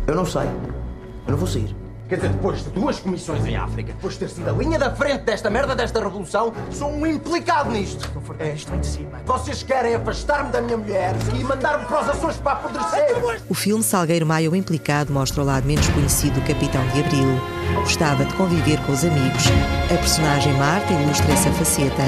Eu 0.06 0.14
não 0.14 0.26
sei. 0.26 0.42
Eu 0.42 1.32
não 1.32 1.36
vou 1.36 1.46
sair. 1.46 1.74
Quer 2.08 2.16
dizer, 2.16 2.30
depois 2.30 2.64
de 2.64 2.70
duas 2.70 2.98
comissões 2.98 3.44
em 3.44 3.54
África, 3.54 3.92
depois 3.92 4.14
de 4.14 4.20
ter 4.20 4.30
sido 4.30 4.48
a 4.48 4.52
linha 4.52 4.78
da 4.78 4.90
frente 4.90 5.24
desta 5.24 5.50
merda, 5.50 5.76
desta 5.76 6.00
revolução, 6.00 6.54
sou 6.70 6.90
um 6.90 7.06
implicado 7.06 7.70
nisto. 7.70 8.10
Não 8.14 8.22
for 8.22 8.34
é. 8.38 8.54
isto 8.54 8.70
vem 8.70 8.80
de 8.80 8.86
cima. 8.86 9.20
Vocês 9.26 9.62
querem 9.62 9.94
afastar-me 9.94 10.50
da 10.50 10.62
minha 10.62 10.78
mulher 10.78 11.14
e 11.38 11.44
mandar-me 11.44 11.84
para 11.84 12.00
os 12.00 12.08
Açores 12.08 12.36
para 12.38 12.52
apodrecer. 12.52 13.42
O 13.46 13.54
filme 13.54 13.84
Salgueiro 13.84 14.24
Maia, 14.24 14.50
o 14.50 14.56
implicado, 14.56 15.12
mostra 15.12 15.42
o 15.42 15.44
lado 15.44 15.66
menos 15.66 15.86
conhecido 15.88 16.40
do 16.40 16.46
Capitão 16.46 16.86
de 16.88 17.00
Abril. 17.00 17.28
Gostava 17.80 18.24
de 18.24 18.34
conviver 18.34 18.80
com 18.86 18.92
os 18.92 19.04
amigos. 19.04 19.44
A 19.92 19.98
personagem 19.98 20.54
Marta 20.54 20.90
ilustra 20.92 21.30
essa 21.30 21.52
faceta. 21.52 22.02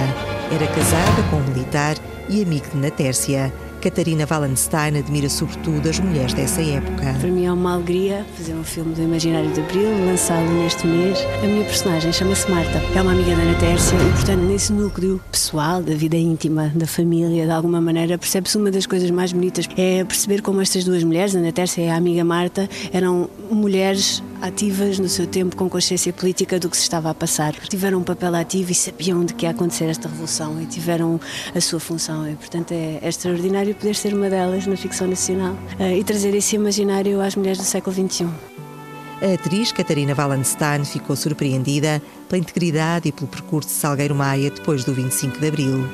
Era 0.50 0.66
casada 0.66 1.22
com 1.30 1.36
um 1.36 1.44
militar 1.44 1.96
e 2.28 2.42
amigo 2.42 2.66
de 2.70 2.78
Natércia. 2.78 3.52
Catarina 3.80 4.26
Wallenstein 4.30 4.98
admira 4.98 5.28
sobretudo 5.28 5.88
as 5.88 5.98
mulheres 5.98 6.34
dessa 6.34 6.60
época. 6.60 7.14
Para 7.18 7.30
mim 7.30 7.46
é 7.46 7.52
uma 7.52 7.74
alegria 7.74 8.26
fazer 8.36 8.52
um 8.52 8.62
filme 8.62 8.94
do 8.94 9.02
Imaginário 9.02 9.50
de 9.52 9.60
Abril, 9.60 10.04
lançá-lo 10.04 10.50
neste 10.62 10.86
mês. 10.86 11.18
A 11.42 11.46
minha 11.46 11.64
personagem 11.64 12.12
chama-se 12.12 12.50
Marta, 12.50 12.78
é 12.94 13.00
uma 13.00 13.12
amiga 13.12 13.34
da 13.34 13.42
Ana 13.42 13.58
Tércia 13.58 13.96
e, 13.96 14.12
portanto, 14.12 14.40
nesse 14.42 14.72
núcleo 14.72 15.20
pessoal, 15.32 15.82
da 15.82 15.94
vida 15.94 16.16
íntima, 16.16 16.70
da 16.74 16.86
família, 16.86 17.46
de 17.46 17.50
alguma 17.50 17.80
maneira, 17.80 18.18
percebe-se 18.18 18.58
uma 18.58 18.70
das 18.70 18.84
coisas 18.84 19.10
mais 19.10 19.32
bonitas. 19.32 19.66
É 19.76 20.04
perceber 20.04 20.42
como 20.42 20.60
estas 20.60 20.84
duas 20.84 21.02
mulheres, 21.02 21.34
Ana 21.34 21.50
Tércia 21.50 21.80
e 21.80 21.88
a 21.88 21.96
amiga 21.96 22.22
Marta, 22.22 22.68
eram 22.92 23.30
mulheres 23.50 24.22
ativas 24.40 24.98
no 24.98 25.08
seu 25.08 25.26
tempo, 25.26 25.54
com 25.54 25.68
consciência 25.68 26.12
política 26.12 26.58
do 26.58 26.68
que 26.68 26.76
se 26.76 26.82
estava 26.82 27.10
a 27.10 27.14
passar. 27.14 27.52
Tiveram 27.68 27.98
um 27.98 28.02
papel 28.02 28.34
ativo 28.34 28.72
e 28.72 28.74
sabiam 28.74 29.24
de 29.24 29.34
que 29.34 29.44
ia 29.44 29.50
acontecer 29.50 29.84
esta 29.84 30.08
revolução 30.08 30.60
e 30.60 30.66
tiveram 30.66 31.20
a 31.54 31.60
sua 31.60 31.78
função. 31.78 32.28
E, 32.28 32.34
portanto, 32.34 32.72
é, 32.72 32.98
é 33.02 33.10
poder 33.74 33.94
ser 33.94 34.14
uma 34.14 34.28
delas 34.28 34.66
na 34.66 34.76
ficção 34.76 35.06
nacional 35.06 35.54
uh, 35.78 35.92
e 35.94 36.02
trazer 36.04 36.34
esse 36.34 36.56
imaginário 36.56 37.20
às 37.20 37.36
mulheres 37.36 37.58
do 37.58 37.64
século 37.64 37.94
XXI. 37.94 38.28
A 39.22 39.34
atriz 39.34 39.70
Catarina 39.70 40.14
Wallenstein 40.16 40.84
ficou 40.84 41.14
surpreendida 41.14 42.00
pela 42.28 42.40
integridade 42.40 43.08
e 43.08 43.12
pelo 43.12 43.28
percurso 43.28 43.68
de 43.68 43.74
Salgueiro 43.74 44.14
Maia 44.14 44.50
depois 44.50 44.82
do 44.82 44.94
25 44.94 45.38
de 45.38 45.46
Abril. 45.48 45.84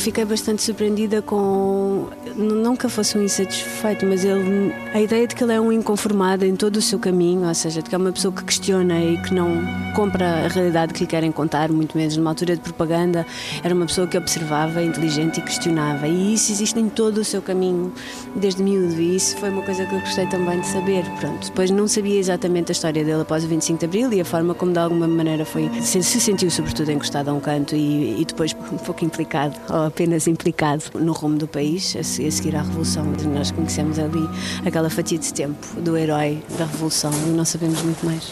Fiquei 0.00 0.24
bastante 0.24 0.62
surpreendida 0.62 1.20
com. 1.20 2.06
Nunca 2.34 2.88
fosse 2.88 3.18
um 3.18 3.22
insatisfeito, 3.22 4.06
mas 4.06 4.24
ele. 4.24 4.72
A 4.94 5.00
ideia 5.00 5.26
de 5.26 5.34
que 5.34 5.44
ele 5.44 5.52
é 5.52 5.60
um 5.60 5.70
inconformado 5.70 6.44
em 6.46 6.56
todo 6.56 6.76
o 6.76 6.82
seu 6.82 6.98
caminho, 6.98 7.46
ou 7.46 7.54
seja, 7.54 7.82
de 7.82 7.88
que 7.90 7.94
é 7.94 7.98
uma 7.98 8.10
pessoa 8.10 8.32
que 8.32 8.42
questiona 8.42 8.98
e 8.98 9.18
que 9.18 9.34
não 9.34 9.62
compra 9.94 10.46
a 10.46 10.48
realidade 10.48 10.94
que 10.94 11.00
lhe 11.00 11.06
querem 11.06 11.30
contar, 11.30 11.70
muito 11.70 11.98
menos 11.98 12.16
numa 12.16 12.30
altura 12.30 12.56
de 12.56 12.62
propaganda. 12.62 13.26
Era 13.62 13.74
uma 13.74 13.84
pessoa 13.84 14.06
que 14.06 14.16
observava, 14.16 14.82
inteligente 14.82 15.38
e 15.38 15.42
questionava. 15.42 16.08
E 16.08 16.32
isso 16.32 16.50
existe 16.50 16.80
em 16.80 16.88
todo 16.88 17.18
o 17.18 17.24
seu 17.24 17.42
caminho, 17.42 17.92
desde 18.34 18.62
miúdo. 18.62 18.98
E 18.98 19.16
isso 19.16 19.36
foi 19.36 19.50
uma 19.50 19.62
coisa 19.62 19.84
que 19.84 19.94
eu 19.94 20.00
gostei 20.00 20.26
também 20.28 20.60
de 20.60 20.66
saber. 20.66 21.04
Pronto, 21.20 21.46
depois 21.46 21.70
não 21.70 21.86
sabia 21.86 22.18
exatamente 22.18 22.70
a 22.70 22.72
história 22.72 23.04
dele 23.04 23.20
após 23.20 23.44
o 23.44 23.48
25 23.48 23.78
de 23.78 23.84
Abril 23.84 24.12
e 24.14 24.20
a 24.22 24.24
forma 24.24 24.54
como, 24.54 24.72
de 24.72 24.78
alguma 24.78 25.06
maneira, 25.06 25.44
foi. 25.44 25.70
Se, 25.82 26.02
sentiu, 26.02 26.50
sobretudo, 26.50 26.90
encostado 26.90 27.28
a 27.28 27.34
um 27.34 27.40
canto 27.40 27.76
e, 27.76 28.22
e 28.22 28.24
depois 28.24 28.56
um 28.72 28.78
pouco 28.78 29.04
implicado 29.04 29.54
apenas 29.90 30.28
implicado 30.28 30.84
no 30.94 31.12
rumo 31.12 31.36
do 31.36 31.48
país, 31.48 31.94
a 31.96 32.02
seguir 32.02 32.56
à 32.56 32.62
Revolução. 32.62 33.04
Nós 33.34 33.50
conhecemos 33.50 33.98
ali 33.98 34.26
aquela 34.64 34.88
fatia 34.88 35.18
de 35.18 35.34
tempo 35.34 35.66
do 35.80 35.96
herói 35.96 36.40
da 36.56 36.64
Revolução 36.64 37.10
e 37.26 37.30
não 37.30 37.44
sabemos 37.44 37.82
muito 37.82 38.06
mais. 38.06 38.30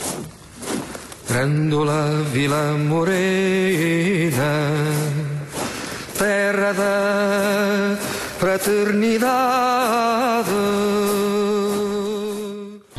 Grândola 1.28 2.22
Vila 2.32 2.78
Morena, 2.78 4.30
terra 6.16 6.72
da 6.72 7.98
fraternidade. 8.38 10.48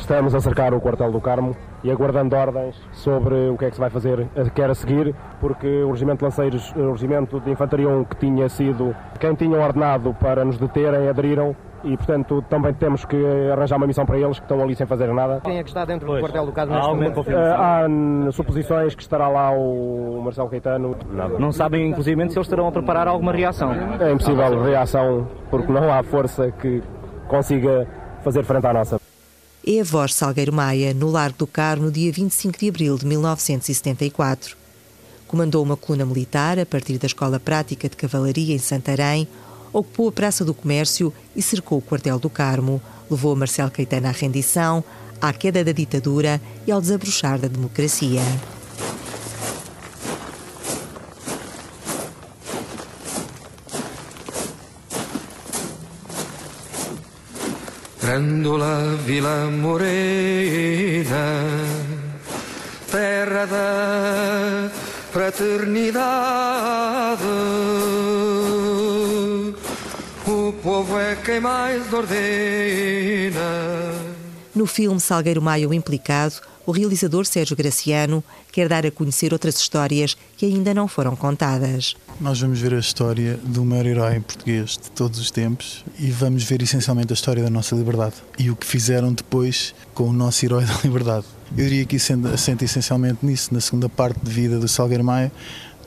Estamos 0.10 0.34
a 0.34 0.40
cercar 0.40 0.74
o 0.74 0.82
quartel 0.82 1.12
do 1.12 1.22
Carmo 1.22 1.56
e 1.84 1.92
aguardando 1.92 2.36
ordens 2.36 2.76
sobre 2.92 3.48
o 3.48 3.56
que 3.56 3.66
é 3.66 3.70
que 3.70 3.76
se 3.76 3.80
vai 3.80 3.92
fazer, 3.92 4.28
quer 4.56 4.68
a 4.68 4.74
seguir, 4.74 5.14
porque 5.40 5.84
o 5.84 5.92
Regimento 5.92 6.18
de 6.18 6.24
Lanceiros, 6.24 6.74
o 6.76 6.94
Regimento 6.94 7.40
de 7.40 7.52
Infantaria 7.52 7.88
1, 7.88 8.06
que 8.06 8.16
tinha 8.16 8.50
sido 8.50 8.96
quem 9.20 9.36
tinham 9.36 9.62
ordenado 9.62 10.12
para 10.20 10.44
nos 10.44 10.58
deterem, 10.58 11.08
aderiram 11.08 11.56
e, 11.84 11.96
portanto, 11.96 12.44
também 12.50 12.74
temos 12.74 13.06
que 13.06 13.24
arranjar 13.54 13.78
uma 13.78 13.86
missão 13.86 14.04
para 14.04 14.18
eles 14.18 14.40
que 14.40 14.46
estão 14.46 14.64
ali 14.64 14.76
sem 14.76 14.88
fazer 14.88 15.14
nada. 15.14 15.42
Quem 15.44 15.60
é 15.60 15.64
que 15.64 15.70
está 15.70 15.86
dentro 15.86 16.12
do 16.12 16.20
quartel 16.20 16.48
do 16.48 16.54
Carmo 16.54 16.74
neste 16.74 16.90
momento? 16.90 17.26
Há 17.56 18.32
suposições 18.32 18.96
que 18.96 19.04
estará 19.04 19.28
lá 19.28 19.52
o 19.52 20.24
Marcelo 20.24 20.50
Caetano. 20.50 20.96
Nada. 21.12 21.38
Não 21.38 21.52
sabem, 21.52 21.88
inclusive, 21.88 22.20
se 22.32 22.36
eles 22.36 22.48
estarão 22.48 22.68
a 22.68 22.72
preparar 22.72 23.08
alguma 23.08 23.32
reação. 23.32 23.74
É 24.00 24.12
impossível 24.12 24.64
reação, 24.64 25.28
porque 25.52 25.72
não 25.72 25.94
há 25.94 26.02
força 26.02 26.50
que 26.50 26.82
consiga 27.28 27.88
fazer 28.24 28.44
frente 28.44 28.66
à 28.66 28.74
nossa. 28.74 29.09
É 29.72 29.82
a 29.82 29.84
voz 29.84 30.16
Salgueiro 30.16 30.52
Maia, 30.52 30.96
no 30.96 31.12
Largo 31.12 31.38
do 31.38 31.46
Carmo, 31.46 31.86
no 31.86 31.92
dia 31.92 32.12
25 32.12 32.58
de 32.58 32.70
abril 32.70 32.98
de 32.98 33.06
1974. 33.06 34.58
Comandou 35.28 35.64
uma 35.64 35.78
coluna 35.78 36.08
militar 36.08 36.58
a 36.58 36.66
partir 36.66 36.98
da 36.98 37.06
Escola 37.06 37.40
Prática 37.40 37.88
de 37.88 37.96
Cavalaria 37.96 38.56
em 38.56 38.58
Santarém, 38.58 39.28
ocupou 39.72 40.10
a 40.10 40.12
Praça 40.12 40.44
do 40.44 40.56
Comércio 40.56 41.14
e 41.36 41.42
cercou 41.44 41.78
o 41.78 41.82
quartel 41.84 42.18
do 42.18 42.32
Carmo, 42.32 42.82
levou 43.12 43.36
Marcelo 43.36 43.70
Caetano 43.70 44.08
à 44.08 44.12
rendição, 44.12 44.84
à 45.22 45.32
queda 45.32 45.64
da 45.64 45.72
ditadura 45.72 46.42
e 46.66 46.72
ao 46.72 46.82
desabrochar 46.82 47.38
da 47.38 47.48
democracia. 47.48 48.24
Grândola 58.40 58.96
Vila 59.06 59.52
Morena, 59.52 61.44
terra 62.90 63.46
da 63.46 64.72
fraternidade. 65.12 67.22
O 70.26 70.54
povo 70.64 70.98
é 70.98 71.18
quem 71.18 71.42
mais 71.42 71.92
ordena. 71.92 73.42
No 74.56 74.66
filme 74.66 75.02
Salgueiro 75.02 75.42
Maia 75.42 75.68
o 75.68 75.74
Implicado, 75.74 76.36
o 76.70 76.72
realizador 76.72 77.26
Sérgio 77.26 77.58
Graciano 77.58 78.24
quer 78.52 78.70
dar 78.70 78.86
a 78.86 78.92
conhecer 78.92 79.34
outras 79.34 79.58
histórias 79.58 80.16
que 80.38 80.46
ainda 80.46 80.72
não 80.72 80.88
foram 80.88 81.16
contadas. 81.16 81.96
Nós 82.22 82.40
vamos 82.40 82.60
ver 82.60 82.76
a 82.76 82.78
história 82.78 83.40
do 83.44 83.66
maior 83.66 83.88
herói 83.88 84.20
português 84.20 84.78
de 84.78 84.92
todos 84.92 85.20
os 85.20 85.32
tempos 85.32 85.84
e 85.98 86.12
vamos 86.12 86.44
ver 86.44 86.62
essencialmente 86.62 87.12
a 87.12 87.16
história 87.16 87.42
da 87.42 87.50
nossa 87.50 87.76
liberdade 87.76 88.18
e 88.38 88.52
o 88.52 88.56
que 88.56 88.68
fizeram 88.68 89.12
depois 89.12 89.74
com 89.96 90.10
o 90.10 90.14
nosso 90.14 90.46
herói 90.46 90.64
da 90.64 90.78
liberdade. 90.86 91.26
Eu 91.58 91.64
diria 91.64 91.86
que 91.86 91.96
isso 91.96 92.14
assenta 92.32 92.64
essencialmente 92.64 93.26
nisso, 93.26 93.52
na 93.52 93.60
segunda 93.60 93.90
parte 93.90 94.20
de 94.22 94.30
vida 94.30 94.60
do 94.60 94.68
Salgueiro 94.68 95.04
Maia, 95.04 95.32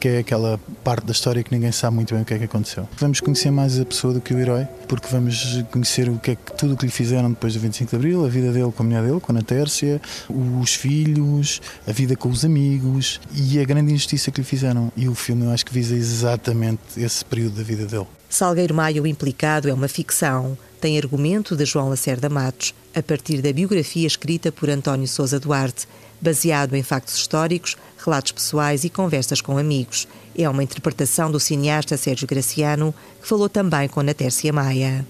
que 0.03 0.09
é 0.09 0.19
aquela 0.19 0.59
parte 0.83 1.07
da 1.07 1.13
história 1.13 1.45
que 1.45 1.55
ninguém 1.55 1.71
sabe 1.71 1.95
muito 1.95 2.13
bem 2.13 2.25
o 2.25 2.27
que 2.27 2.35
é 2.35 2.39
que 2.39 2.45
aconteceu. 2.47 2.89
Vamos 2.99 3.21
conhecer 3.21 3.53
mais 3.53 3.79
a 3.79 3.85
pessoa 3.85 4.13
do 4.13 4.21
que 4.21 4.35
o 4.35 4.39
herói, 4.41 4.67
porque 4.89 5.07
vamos 5.07 5.63
conhecer 5.71 6.09
o 6.09 6.19
que 6.19 6.33
é 6.33 6.35
que 6.35 6.53
tudo 6.57 6.75
o 6.75 6.77
que 6.77 6.87
lhe 6.87 6.91
fizeram 6.91 7.31
depois 7.31 7.55
do 7.55 7.61
25 7.61 7.89
de 7.89 7.97
Abril, 7.97 8.25
a 8.25 8.29
vida 8.29 8.51
dele 8.51 8.73
com 8.73 8.83
a 8.83 8.87
mulher 8.87 9.05
dele, 9.05 9.21
com 9.21 9.31
a 9.31 9.37
Ana 9.37 9.45
Tércia, 9.45 10.03
os 10.29 10.75
filhos, 10.75 11.61
a 11.87 11.93
vida 11.93 12.17
com 12.17 12.29
os 12.29 12.45
amigos 12.45 13.21
e 13.33 13.61
a 13.61 13.65
grande 13.65 13.93
injustiça 13.93 14.33
que 14.33 14.41
lhe 14.41 14.45
fizeram. 14.45 14.91
E 14.97 15.09
o 15.09 15.15
filme 15.15 15.45
eu 15.45 15.53
acho 15.53 15.65
que 15.65 15.73
visa 15.73 15.95
exatamente 15.95 16.81
esse 16.97 17.25
período 17.25 17.59
da 17.59 17.63
vida 17.63 17.87
dele. 17.87 18.09
Salgueiro 18.29 18.75
Maia, 18.75 19.01
o 19.01 19.07
implicado, 19.07 19.69
é 19.69 19.73
uma 19.73 19.87
ficção. 19.87 20.59
Tem 20.81 20.99
argumento 20.99 21.55
de 21.55 21.65
João 21.65 21.89
Lacerda 21.89 22.29
Matos, 22.29 22.75
a 22.93 23.01
partir 23.05 23.41
da 23.41 23.53
biografia 23.53 24.09
escrita 24.09 24.51
por 24.51 24.69
António 24.69 25.07
Sousa 25.07 25.39
Duarte, 25.39 25.87
baseado 26.21 26.75
em 26.75 26.83
factos 26.83 27.17
históricos, 27.17 27.77
relatos 28.05 28.33
pessoais 28.33 28.85
e 28.85 28.91
conversas 28.91 29.41
com 29.41 29.59
amigos. 29.59 30.09
É 30.37 30.49
uma 30.49 30.63
interpretação 30.63 31.31
do 31.31 31.39
cineasta 31.39 31.97
Sérgio 31.97 32.27
Graciano, 32.27 32.95
que 33.21 33.29
falou 33.29 33.49
também 33.49 33.89
com 33.89 34.03
Natércia 34.03 34.53
Maia. 34.53 35.07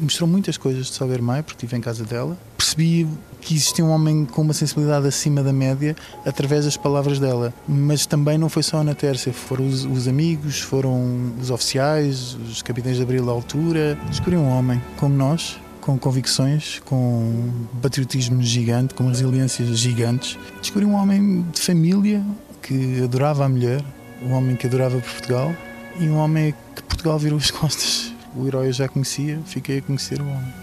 Mostrou 0.00 0.28
muitas 0.28 0.56
coisas 0.56 0.86
de 0.86 0.92
Salgueiro 0.94 1.22
Maia, 1.22 1.42
porque 1.42 1.64
estive 1.64 1.76
em 1.76 1.80
casa 1.80 2.04
dela. 2.04 2.36
Percebi 2.56 3.06
que 3.40 3.54
existia 3.54 3.84
um 3.84 3.90
homem 3.90 4.24
com 4.24 4.42
uma 4.42 4.54
sensibilidade 4.54 5.06
acima 5.06 5.42
da 5.42 5.52
média 5.52 5.94
através 6.24 6.64
das 6.64 6.76
palavras 6.76 7.18
dela. 7.18 7.52
Mas 7.68 8.06
também 8.06 8.38
não 8.38 8.48
foi 8.48 8.62
só 8.62 8.78
a 8.78 8.84
Natércia, 8.84 9.32
foram 9.32 9.66
os, 9.66 9.84
os, 9.84 10.08
amigos, 10.08 10.60
foram 10.60 11.32
os 11.40 11.50
oficiais, 11.50 12.34
os 12.34 12.62
capitães 12.62 12.96
de 12.96 13.02
abril 13.02 13.26
da 13.26 13.32
altura. 13.32 13.98
Descobri 14.08 14.36
um 14.36 14.48
homem 14.48 14.82
como 14.96 15.14
nós, 15.14 15.58
com 15.82 15.98
convicções, 15.98 16.80
com 16.84 17.66
patriotismo 17.82 18.40
gigante, 18.40 18.94
com 18.94 19.08
resiliências 19.08 19.78
gigantes. 19.78 20.38
Descobri 20.60 20.86
um 20.86 20.94
homem 20.94 21.44
de 21.52 21.60
família 21.60 22.24
que 22.62 23.02
adorava 23.02 23.44
a 23.44 23.48
mulher, 23.48 23.84
um 24.22 24.32
homem 24.32 24.56
que 24.56 24.66
adorava 24.66 24.98
Portugal 25.00 25.54
e 25.98 26.08
um 26.08 26.16
homem 26.16 26.54
que 26.74 26.82
Portugal 26.84 27.18
virou 27.18 27.38
as 27.38 27.50
costas. 27.50 28.14
O 28.34 28.46
herói 28.46 28.68
eu 28.68 28.72
já 28.72 28.88
conhecia, 28.88 29.40
fiquei 29.44 29.78
a 29.78 29.82
conhecer 29.82 30.20
o 30.20 30.24
homem. 30.24 30.54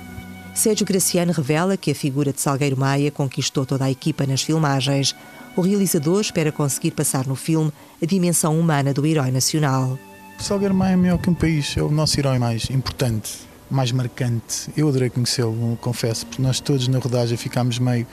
Sérgio 0.56 0.86
Graciano 0.86 1.34
revela 1.34 1.78
que 1.78 1.92
a 1.92 1.96
figura 1.96 2.34
de 2.34 2.42
Salgueiro 2.42 2.78
Maia 2.78 3.12
conquistou 3.12 3.66
toda 3.66 3.86
a 3.86 3.92
equipa 3.92 4.26
nas 4.26 4.42
filmagens. 4.42 5.16
O 5.56 5.62
realizador 5.62 6.22
espera 6.22 6.52
conseguir 6.52 6.92
passar 6.92 7.28
no 7.28 7.36
filme 7.36 7.72
a 8.02 8.06
dimensão 8.06 8.58
humana 8.58 8.94
do 8.94 9.06
herói 9.06 9.32
nacional. 9.32 10.00
Salgueiro 10.40 10.74
Maia 10.74 10.94
é 10.94 10.98
melhor 10.98 11.18
que 11.18 11.30
um 11.30 11.34
país, 11.34 11.76
é 11.78 11.84
o 11.84 11.92
nosso 11.92 12.18
herói 12.18 12.40
mais 12.40 12.70
importante 12.70 13.49
mais 13.70 13.92
marcante. 13.92 14.70
Eu 14.76 14.90
adorei 14.90 15.10
conhecê-lo, 15.10 15.78
confesso, 15.82 16.26
porque 16.26 16.42
nós 16.42 16.60
todos 16.60 16.88
na 16.88 17.00
rodagem 17.00 17.38
ficámos 17.38 17.80
meio 17.80 18.08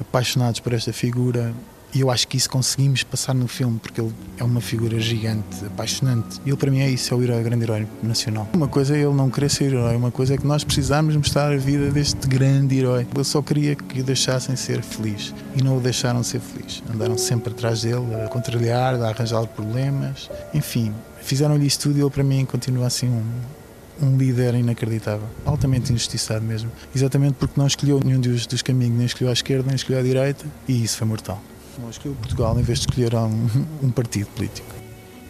apaixonados 0.00 0.60
por 0.60 0.72
esta 0.72 0.92
figura 0.92 1.54
e 1.92 2.02
eu 2.02 2.10
acho 2.10 2.28
que 2.28 2.36
isso 2.36 2.48
conseguimos 2.48 3.02
passar 3.02 3.34
no 3.34 3.48
filme 3.48 3.80
porque 3.80 4.00
ele 4.00 4.14
é 4.38 4.44
uma 4.44 4.60
figura 4.60 5.00
gigante, 5.00 5.64
apaixonante. 5.66 6.40
E 6.46 6.50
ele 6.50 6.56
para 6.56 6.70
mim 6.70 6.80
é 6.80 6.88
isso, 6.88 7.12
é 7.12 7.16
o 7.16 7.22
herói, 7.22 7.42
grande 7.42 7.64
herói 7.64 7.86
nacional. 8.00 8.48
Uma 8.54 8.68
coisa 8.68 8.96
é 8.96 9.00
ele 9.00 9.12
não 9.12 9.28
querer 9.28 9.50
ser 9.50 9.72
herói, 9.72 9.96
uma 9.96 10.12
coisa 10.12 10.34
é 10.34 10.38
que 10.38 10.46
nós 10.46 10.62
precisamos 10.62 11.16
mostrar 11.16 11.52
a 11.52 11.56
vida 11.56 11.90
deste 11.90 12.28
grande 12.28 12.78
herói. 12.78 13.06
Eu 13.12 13.24
só 13.24 13.42
queria 13.42 13.74
que 13.74 14.00
o 14.00 14.04
deixassem 14.04 14.54
ser 14.54 14.82
feliz 14.82 15.34
e 15.56 15.62
não 15.62 15.78
o 15.78 15.80
deixaram 15.80 16.22
ser 16.22 16.40
feliz. 16.40 16.80
Andaram 16.94 17.18
sempre 17.18 17.52
atrás 17.52 17.82
dele, 17.82 18.14
a 18.24 18.28
contrariar, 18.28 18.94
a 18.94 19.08
arranjar 19.08 19.44
problemas, 19.48 20.30
enfim. 20.54 20.94
Fizeram-lhe 21.20 21.66
isso 21.66 21.80
tudo 21.80 21.98
e 21.98 22.02
ele 22.02 22.10
para 22.10 22.22
mim 22.22 22.44
continua 22.44 22.86
assim 22.86 23.08
um, 23.08 23.24
um 24.02 24.16
líder 24.16 24.54
inacreditável, 24.54 25.26
altamente 25.44 25.92
injustiçado 25.92 26.44
mesmo. 26.44 26.70
Exatamente 26.94 27.34
porque 27.34 27.58
não 27.58 27.66
escolheu 27.66 28.00
nenhum 28.04 28.20
dos, 28.20 28.46
dos 28.46 28.62
caminhos, 28.62 28.96
nem 28.96 29.06
escolheu 29.06 29.30
a 29.30 29.32
esquerda, 29.32 29.64
nem 29.66 29.76
escolheu 29.76 30.00
a 30.00 30.04
direita, 30.04 30.44
e 30.66 30.84
isso 30.84 30.96
foi 30.98 31.06
mortal. 31.06 31.42
Não 31.78 31.90
escolheu 31.90 32.16
Portugal 32.16 32.58
em 32.58 32.62
vez 32.62 32.80
de 32.80 32.88
escolher 32.88 33.14
um, 33.14 33.48
um 33.82 33.90
partido 33.90 34.26
político. 34.28 34.68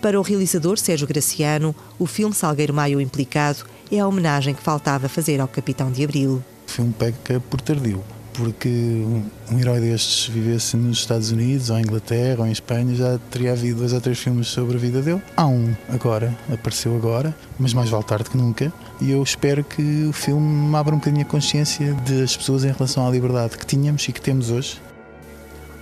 Para 0.00 0.18
o 0.18 0.22
realizador 0.22 0.78
Sérgio 0.78 1.06
Graciano, 1.06 1.74
o 1.98 2.06
filme 2.06 2.34
Salgueiro 2.34 2.72
Maio 2.72 3.00
Implicado 3.00 3.66
é 3.92 3.98
a 3.98 4.06
homenagem 4.06 4.54
que 4.54 4.62
faltava 4.62 5.08
fazer 5.08 5.40
ao 5.40 5.48
Capitão 5.48 5.90
de 5.92 6.02
Abril. 6.02 6.42
O 6.66 6.70
filme 6.70 6.94
peca 6.98 7.40
por 7.40 7.60
tardio 7.60 8.02
porque 8.34 8.68
um, 8.68 9.58
herói 9.58 9.80
destes 9.80 10.26
vivesse 10.26 10.76
nos 10.76 10.98
Estados 10.98 11.30
Unidos, 11.30 11.70
ou 11.70 11.78
em 11.78 11.82
Inglaterra, 11.82 12.40
ou 12.40 12.46
em 12.46 12.52
Espanha, 12.52 12.94
já 12.94 13.18
teria 13.30 13.52
havido 13.52 13.80
dois 13.80 13.92
ou 13.92 14.00
três 14.00 14.18
filmes 14.18 14.48
sobre 14.48 14.76
a 14.76 14.80
vida 14.80 15.02
dele. 15.02 15.22
Há 15.36 15.46
um 15.46 15.74
agora, 15.88 16.36
apareceu 16.52 16.94
agora, 16.96 17.34
mas 17.58 17.72
mais 17.72 17.90
vale 17.90 18.04
tarde 18.04 18.30
que 18.30 18.36
nunca. 18.36 18.72
E 19.00 19.10
eu 19.10 19.22
espero 19.22 19.64
que 19.64 20.04
o 20.04 20.12
filme 20.12 20.74
abra 20.74 20.94
um 20.94 20.98
bocadinho 20.98 21.22
a 21.22 21.28
consciência 21.28 21.94
das 22.08 22.36
pessoas 22.36 22.64
em 22.64 22.72
relação 22.72 23.06
à 23.06 23.10
liberdade 23.10 23.56
que 23.56 23.66
tínhamos 23.66 24.06
e 24.08 24.12
que 24.12 24.20
temos 24.20 24.50
hoje. 24.50 24.80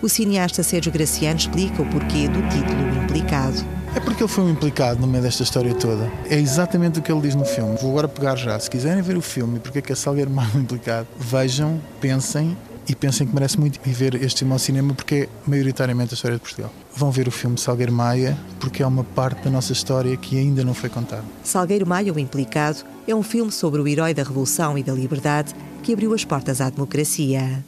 O 0.01 0.09
cineasta 0.09 0.63
Sérgio 0.63 0.93
Graciano 0.93 1.39
explica 1.39 1.83
o 1.83 1.87
porquê 1.87 2.29
do 2.29 2.41
título 2.49 3.03
implicado. 3.03 3.78
É 3.99 4.01
porque 4.01 4.23
ele 4.23 4.31
foi 4.31 4.45
um 4.45 4.51
implicado 4.51 5.01
no 5.01 5.09
meio 5.09 5.25
desta 5.25 5.43
história 5.43 5.75
toda. 5.75 6.09
É 6.31 6.39
exatamente 6.39 7.01
o 7.01 7.03
que 7.03 7.11
ele 7.11 7.21
diz 7.21 7.35
no 7.35 7.45
filme. 7.45 7.77
Vou 7.83 7.91
agora 7.91 8.07
pegar 8.07 8.37
já. 8.37 8.57
Se 8.57 8.71
quiserem 8.71 9.03
ver 9.03 9.17
o 9.17 9.21
filme 9.21 9.59
porque 9.59 9.81
é 9.81 9.83
que 9.83 9.91
é 9.91 9.95
Salgueiro 9.97 10.31
Mar 10.31 10.49
implicado, 10.55 11.09
vejam, 11.19 11.81
pensem 12.01 12.57
e 12.89 12.95
pensem 12.95 13.27
que 13.27 13.35
merece 13.35 13.59
muito 13.59 13.81
e 13.85 13.91
ver 13.91 14.15
este 14.23 14.39
filme 14.39 14.53
ao 14.53 14.59
cinema 14.61 14.95
porque 14.95 15.15
é 15.17 15.29
maioritariamente 15.45 16.13
a 16.13 16.15
história 16.15 16.37
de 16.37 16.43
Portugal. 16.45 16.73
Vão 16.95 17.11
ver 17.11 17.27
o 17.27 17.33
filme 17.33 17.59
Salgueiro 17.59 17.93
Maia 17.93 18.39
porque 18.61 18.85
é 18.85 18.87
uma 18.87 19.03
parte 19.03 19.43
da 19.43 19.51
nossa 19.51 19.73
história 19.73 20.17
que 20.17 20.39
ainda 20.39 20.63
não 20.63 20.75
foi 20.75 20.89
contada. 20.89 21.25
Salgueiro 21.43 21.85
Maia, 21.85 22.13
o 22.13 22.21
Implicado, 22.21 22.85
é 23.05 23.13
um 23.13 23.25
filme 23.25 23.51
sobre 23.51 23.81
o 23.81 23.89
herói 23.89 24.15
da 24.15 24.23
Revolução 24.23 24.79
e 24.79 24.83
da 24.85 24.93
Liberdade 24.93 25.57
que 25.83 25.93
abriu 25.93 26.15
as 26.15 26.25
portas 26.25 26.61
à 26.61 26.71
democracia. 26.71 27.65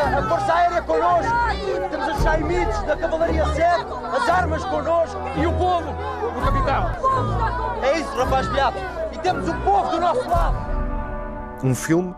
A, 0.00 0.28
Força 0.28 0.52
Aérea 0.52 0.82
connosco, 0.82 1.32
temos 1.90 2.16
os 2.16 2.22
Chaimites 2.22 2.82
da 2.82 2.96
Cavalaria 2.96 3.44
7, 3.46 3.86
as 4.14 4.28
armas 4.28 4.64
connosco 4.64 5.18
e 5.36 5.46
o 5.46 5.52
povo 5.52 5.92
do 6.32 6.40
capitão. 6.40 7.82
É 7.82 7.98
isso, 7.98 8.10
rapaz 8.16 8.48
Beato. 8.48 8.78
E 9.12 9.18
temos 9.18 9.48
o 9.48 9.54
povo 9.60 9.90
do 9.90 10.00
nosso 10.00 10.28
lado. 10.28 10.56
Um 11.62 11.74
filme 11.74 12.14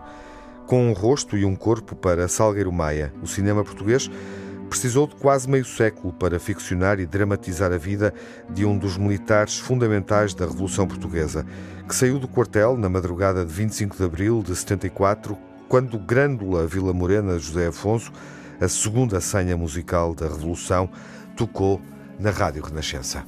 com 0.65 0.87
um 0.89 0.93
rosto 0.93 1.37
e 1.37 1.43
um 1.43 1.55
corpo 1.55 1.95
para 1.95 2.27
Salgueiro 2.27 2.71
Maia. 2.71 3.13
O 3.21 3.27
cinema 3.27 3.63
português 3.63 4.09
precisou 4.69 5.05
de 5.05 5.15
quase 5.15 5.49
meio 5.49 5.65
século 5.65 6.13
para 6.13 6.39
ficcionar 6.39 6.99
e 6.99 7.05
dramatizar 7.05 7.71
a 7.71 7.77
vida 7.77 8.13
de 8.49 8.65
um 8.65 8.77
dos 8.77 8.97
militares 8.97 9.59
fundamentais 9.59 10.33
da 10.33 10.45
Revolução 10.45 10.87
Portuguesa, 10.87 11.45
que 11.87 11.93
saiu 11.93 12.17
do 12.17 12.27
quartel 12.27 12.77
na 12.77 12.89
madrugada 12.89 13.45
de 13.45 13.53
25 13.53 13.97
de 13.97 14.03
abril 14.03 14.41
de 14.41 14.55
74, 14.55 15.37
quando 15.73 15.97
Grândola 15.97 16.67
Vila 16.67 16.93
Morena 16.93 17.39
José 17.39 17.65
Afonso, 17.65 18.13
a 18.61 18.67
segunda 18.67 19.19
senha 19.19 19.57
musical 19.57 20.13
da 20.13 20.27
Revolução, 20.27 20.87
tocou 21.35 21.81
na 22.19 22.29
Rádio 22.29 22.61
Renascença. 22.61 23.25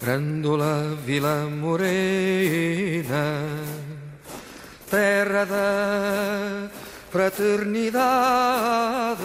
Grândola 0.00 0.96
Vila 1.04 1.50
Morena, 1.50 3.42
terra 4.88 5.44
da 5.46 6.70
fraternidade. 7.10 9.24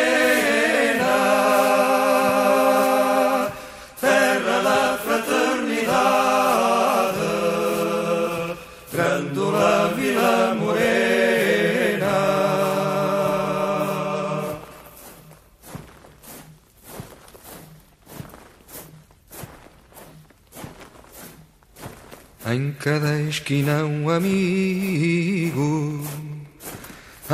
esquina 23.41 23.83
um 23.83 24.07
amigo 24.07 25.99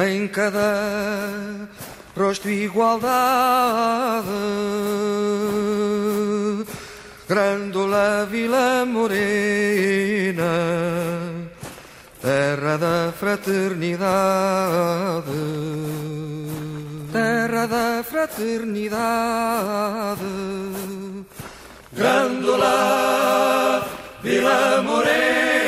em 0.07 0.25
cada 0.29 1.67
rosto 2.15 2.49
igualdade. 2.49 4.25
Grândola 7.27 8.25
Vila 8.31 8.85
Morena, 8.85 10.45
terra 12.21 12.77
da 12.77 13.11
fraternidade, 13.11 14.05
terra 17.11 17.67
da 17.67 18.01
fraternidade. 18.01 20.23
Grândola 21.91 23.85
Vila 24.23 24.81
Morena. 24.83 25.66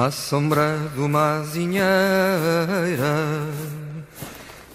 À 0.00 0.12
sombra 0.12 0.78
de 0.94 1.00
uma 1.00 1.40
azinheira 1.40 1.84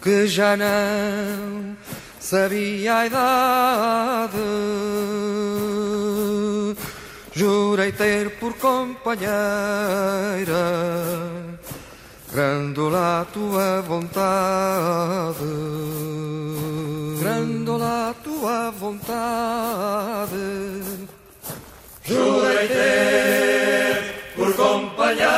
que 0.01 0.27
já 0.27 0.57
não 0.57 1.77
sabia 2.23 2.95
a 2.99 3.05
idade. 3.05 4.37
Jurei 7.35 7.91
ter 7.91 8.29
por 8.39 8.53
companheira 8.53 9.33
Grândola 12.33 13.21
a 13.21 13.25
tua 13.25 13.81
vontade, 13.81 15.45
grândola 17.19 18.09
a 18.09 18.13
tua 18.15 18.71
vontade. 18.71 20.31
Jurei 22.03 22.67
ter 22.67 24.33
por 24.35 24.55
companheira 24.55 25.33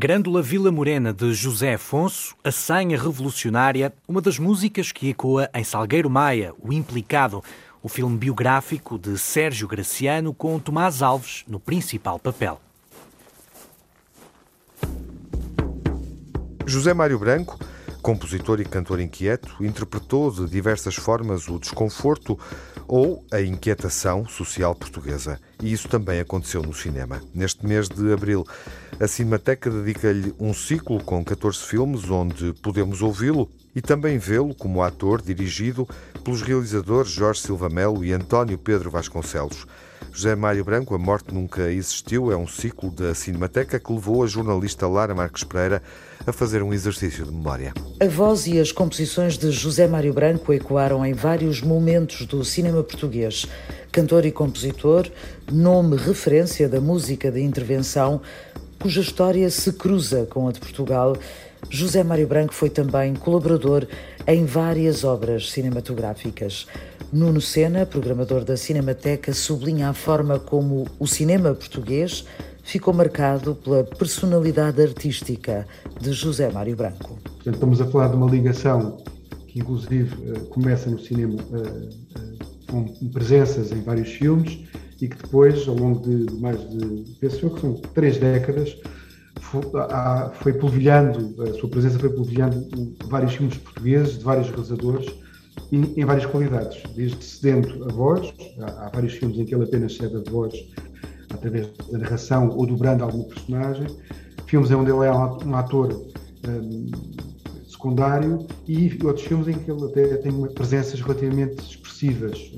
Grândola 0.00 0.40
Vila 0.40 0.70
Morena 0.70 1.12
de 1.12 1.34
José 1.34 1.74
Afonso, 1.74 2.36
a 2.44 2.52
senha 2.52 2.96
revolucionária, 2.96 3.92
uma 4.06 4.20
das 4.20 4.38
músicas 4.38 4.92
que 4.92 5.08
ecoa 5.08 5.50
em 5.52 5.64
Salgueiro 5.64 6.08
Maia, 6.08 6.54
O 6.62 6.72
Implicado, 6.72 7.42
o 7.82 7.88
filme 7.88 8.16
biográfico 8.16 8.96
de 8.96 9.18
Sérgio 9.18 9.66
Graciano 9.66 10.32
com 10.32 10.56
Tomás 10.60 11.02
Alves 11.02 11.42
no 11.48 11.58
principal 11.58 12.16
papel. 12.16 12.60
José 16.64 16.94
Mário 16.94 17.18
Branco, 17.18 17.58
compositor 18.00 18.60
e 18.60 18.64
cantor 18.64 19.00
inquieto, 19.00 19.56
interpretou 19.60 20.30
de 20.30 20.48
diversas 20.48 20.94
formas 20.94 21.48
o 21.48 21.58
desconforto 21.58 22.38
ou 22.86 23.24
a 23.32 23.40
inquietação 23.40 24.28
social 24.28 24.76
portuguesa. 24.76 25.40
E 25.62 25.72
isso 25.72 25.88
também 25.88 26.20
aconteceu 26.20 26.62
no 26.62 26.72
cinema. 26.72 27.20
Neste 27.34 27.66
mês 27.66 27.88
de 27.88 28.12
abril, 28.12 28.46
a 29.00 29.08
Cinemateca 29.08 29.70
dedica-lhe 29.70 30.34
um 30.38 30.54
ciclo 30.54 31.02
com 31.02 31.24
14 31.24 31.58
filmes 31.58 32.08
onde 32.10 32.52
podemos 32.54 33.02
ouvi-lo 33.02 33.48
e 33.74 33.80
também 33.80 34.18
vê-lo 34.18 34.54
como 34.54 34.82
ator 34.82 35.20
dirigido 35.20 35.88
pelos 36.24 36.42
realizadores 36.42 37.10
Jorge 37.10 37.40
Silva 37.40 37.68
Melo 37.68 38.04
e 38.04 38.12
António 38.12 38.58
Pedro 38.58 38.90
Vasconcelos. 38.90 39.66
José 40.12 40.34
Mário 40.34 40.64
Branco, 40.64 40.94
A 40.94 40.98
Morte 40.98 41.32
Nunca 41.32 41.70
Existiu, 41.70 42.32
é 42.32 42.36
um 42.36 42.46
ciclo 42.46 42.90
da 42.90 43.14
Cinemateca 43.14 43.78
que 43.78 43.92
levou 43.92 44.24
a 44.24 44.26
jornalista 44.26 44.86
Lara 44.88 45.14
Marques 45.14 45.44
Pereira 45.44 45.82
a 46.26 46.32
fazer 46.32 46.62
um 46.62 46.72
exercício 46.72 47.24
de 47.24 47.30
memória. 47.30 47.72
A 48.00 48.06
voz 48.06 48.46
e 48.46 48.58
as 48.58 48.72
composições 48.72 49.38
de 49.38 49.50
José 49.52 49.86
Mário 49.86 50.12
Branco 50.12 50.52
ecoaram 50.52 51.04
em 51.06 51.12
vários 51.12 51.62
momentos 51.62 52.26
do 52.26 52.44
cinema 52.44 52.82
português. 52.82 53.46
Cantor 53.90 54.26
e 54.26 54.32
compositor, 54.32 55.10
nome 55.50 55.96
referência 55.96 56.68
da 56.68 56.80
música 56.80 57.30
de 57.30 57.40
intervenção, 57.40 58.20
cuja 58.80 59.00
história 59.00 59.50
se 59.50 59.72
cruza 59.72 60.26
com 60.26 60.46
a 60.46 60.52
de 60.52 60.60
Portugal, 60.60 61.16
José 61.70 62.04
Mário 62.04 62.26
Branco 62.26 62.54
foi 62.54 62.70
também 62.70 63.14
colaborador 63.14 63.86
em 64.26 64.44
várias 64.44 65.04
obras 65.04 65.50
cinematográficas. 65.50 66.66
Nuno 67.12 67.40
Sena, 67.40 67.86
programador 67.86 68.44
da 68.44 68.56
Cinemateca, 68.56 69.32
sublinha 69.32 69.88
a 69.88 69.94
forma 69.94 70.38
como 70.38 70.86
o 70.98 71.06
cinema 71.06 71.54
português 71.54 72.24
ficou 72.62 72.92
marcado 72.92 73.54
pela 73.54 73.82
personalidade 73.82 74.82
artística 74.82 75.66
de 75.98 76.12
José 76.12 76.50
Mário 76.50 76.76
Branco. 76.76 77.18
Estamos 77.46 77.80
a 77.80 77.86
falar 77.86 78.08
de 78.08 78.16
uma 78.16 78.30
ligação 78.30 78.98
que, 79.46 79.58
inclusive, 79.58 80.14
eh, 80.30 80.40
começa 80.50 80.90
no 80.90 80.98
cinema 80.98 81.36
eh, 81.54 81.88
eh, 82.14 82.44
com 82.70 82.84
presenças 83.10 83.72
em 83.72 83.82
vários 83.82 84.08
filmes 84.08 84.64
e 85.00 85.08
que 85.08 85.16
depois, 85.16 85.66
ao 85.68 85.76
longo 85.76 86.00
de 86.00 86.32
mais 86.36 86.58
de, 86.70 87.14
penso 87.20 87.46
eu 87.46 87.50
que 87.50 87.60
são 87.60 87.74
três 87.94 88.18
décadas, 88.18 88.76
foi 90.34 90.52
polvilhando, 90.52 91.42
a 91.42 91.54
sua 91.54 91.68
presença 91.70 91.98
foi 91.98 92.10
polvilhando 92.10 92.68
vários 93.08 93.34
filmes 93.34 93.56
portugueses, 93.56 94.18
de 94.18 94.24
vários 94.24 94.48
realizadores, 94.48 95.06
em 95.72 96.04
várias 96.04 96.26
qualidades, 96.26 96.82
desde 96.94 97.22
cedendo 97.24 97.84
a 97.84 97.92
voz, 97.92 98.32
há, 98.60 98.90
vários 98.92 99.14
filmes 99.14 99.38
em 99.38 99.44
que 99.44 99.54
ele 99.54 99.64
apenas 99.64 99.96
cede 99.96 100.16
a 100.16 100.30
voz 100.30 100.54
através 101.32 101.68
da 101.90 101.98
narração 101.98 102.48
ou 102.50 102.66
dobrando 102.66 103.04
algum 103.04 103.24
personagem, 103.24 103.86
filmes 104.46 104.70
onde 104.70 104.90
ele 104.90 105.04
é 105.04 105.12
um 105.12 105.54
ator 105.54 105.92
um, 106.46 106.86
secundário 107.78 108.44
e 108.66 108.98
outros 109.04 109.24
filmes 109.24 109.46
em 109.46 109.52
que 109.52 109.70
ele 109.70 109.84
até 109.84 110.16
tem 110.16 110.32
presenças 110.48 111.00
relativamente 111.00 111.62
expressivas 111.62 112.52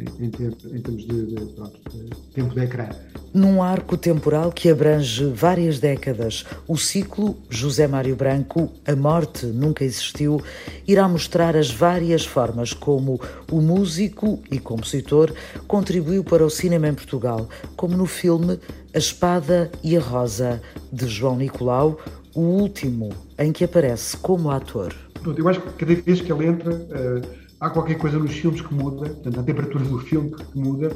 em, 0.00 0.26
em, 0.26 0.30
termos 0.30 1.06
de, 1.06 1.26
de, 1.26 1.52
pronto, 1.52 1.80
de 1.90 2.16
tempo 2.32 2.54
de 2.54 2.60
ecrã. 2.62 2.88
Num 3.34 3.62
arco 3.62 3.96
temporal 3.96 4.50
que 4.50 4.70
abrange 4.70 5.26
várias 5.26 5.78
décadas, 5.78 6.46
o 6.66 6.78
ciclo 6.78 7.36
José 7.50 7.86
Mário 7.86 8.16
Branco, 8.16 8.72
A 8.86 8.96
Morte 8.96 9.44
Nunca 9.44 9.84
Existiu, 9.84 10.40
irá 10.86 11.06
mostrar 11.06 11.54
as 11.54 11.70
várias 11.70 12.24
formas 12.24 12.72
como 12.72 13.20
o 13.52 13.60
músico 13.60 14.40
e 14.50 14.58
compositor 14.58 15.32
contribuiu 15.66 16.24
para 16.24 16.44
o 16.44 16.50
cinema 16.50 16.88
em 16.88 16.94
Portugal, 16.94 17.48
como 17.76 17.96
no 17.96 18.06
filme 18.06 18.58
A 18.94 18.98
Espada 18.98 19.70
e 19.82 19.94
a 19.94 20.00
Rosa, 20.00 20.62
de 20.90 21.06
João 21.06 21.36
Nicolau, 21.36 21.98
o 22.38 22.60
último 22.60 23.10
em 23.36 23.52
que 23.52 23.64
aparece 23.64 24.16
como 24.16 24.48
ator. 24.52 24.94
Eu 25.36 25.48
acho 25.48 25.60
que 25.60 25.72
cada 25.72 25.94
vez 25.96 26.20
que 26.20 26.32
ele 26.32 26.46
entra, 26.46 26.72
uh, 26.72 27.20
há 27.58 27.68
qualquer 27.68 27.98
coisa 27.98 28.16
nos 28.16 28.32
filmes 28.32 28.60
que 28.60 28.72
muda, 28.72 29.08
portanto, 29.08 29.40
a 29.40 29.42
temperatura 29.42 29.84
do 29.84 29.98
filme 29.98 30.30
que 30.30 30.56
muda, 30.56 30.88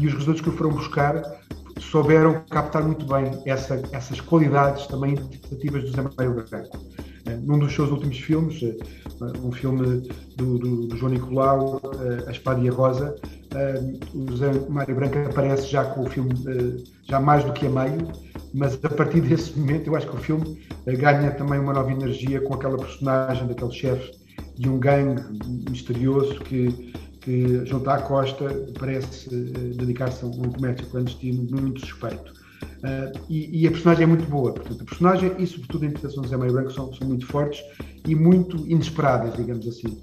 e 0.00 0.06
os 0.06 0.12
resultados 0.12 0.40
que 0.40 0.48
o 0.48 0.52
foram 0.52 0.70
buscar 0.70 1.22
souberam 1.78 2.42
captar 2.50 2.82
muito 2.82 3.06
bem 3.06 3.40
essa, 3.46 3.80
essas 3.92 4.20
qualidades 4.20 4.88
também 4.88 5.12
interpretativas 5.12 5.84
do 5.84 5.92
Zé 5.92 6.02
Mário 6.02 6.34
Branco. 6.34 6.78
Eh, 7.26 7.36
num 7.42 7.58
dos 7.58 7.74
seus 7.74 7.90
últimos 7.90 8.18
filmes, 8.18 8.62
eh, 8.62 8.76
um 9.42 9.52
filme 9.52 10.02
do, 10.36 10.58
do, 10.58 10.86
do 10.86 10.96
João 10.96 11.12
Nicolau, 11.12 11.80
eh, 12.00 12.28
A 12.28 12.30
Espada 12.30 12.60
e 12.60 12.68
a 12.68 12.72
Rosa, 12.72 13.14
o 14.14 14.36
Zé 14.36 14.52
Mário 14.68 14.94
Branco 14.94 15.18
aparece 15.18 15.66
já 15.66 15.84
com 15.84 16.02
o 16.02 16.08
filme 16.08 16.32
já 17.02 17.18
mais 17.18 17.42
do 17.44 17.52
que 17.52 17.66
a 17.66 17.70
meio, 17.70 18.06
mas 18.54 18.78
a 18.84 18.88
partir 18.88 19.20
desse 19.22 19.58
momento 19.58 19.88
eu 19.88 19.96
acho 19.96 20.06
que 20.08 20.16
o 20.16 20.20
filme 20.20 20.64
ganha 20.86 21.32
também 21.32 21.58
uma 21.58 21.72
nova 21.72 21.90
energia 21.90 22.40
com 22.40 22.54
aquela 22.54 22.78
personagem 22.78 23.48
daquele 23.48 23.72
chefe 23.72 24.12
de 24.56 24.68
um 24.68 24.78
gangue 24.78 25.20
misterioso 25.68 26.38
que 26.40 26.92
que 27.20 27.66
junto 27.66 27.90
à 27.90 27.98
costa 27.98 28.48
parece 28.78 29.28
dedicar-se 29.76 30.24
a 30.24 30.28
um 30.28 30.50
comércio 30.52 30.86
clandestino 30.86 31.46
muito 31.50 31.80
suspeito. 31.80 32.39
Uh, 32.62 33.18
e, 33.28 33.62
e, 33.62 33.66
a 33.66 33.70
personagem 33.70 34.04
é 34.04 34.06
muito 34.06 34.24
boa, 34.26 34.52
portanto, 34.52 34.82
a 34.82 34.84
personagem 34.84 35.34
e, 35.38 35.46
sobretudo, 35.46 35.84
a 35.84 35.88
interpretação 35.88 36.22
de 36.22 36.30
Zé 36.30 36.36
Mário 36.36 36.52
Branco 36.54 36.72
são, 36.72 36.92
são 36.94 37.06
muito 37.06 37.26
fortes 37.26 37.60
e 38.06 38.14
muito 38.14 38.66
inesperadas, 38.66 39.34
digamos 39.34 39.66
assim. 39.66 39.98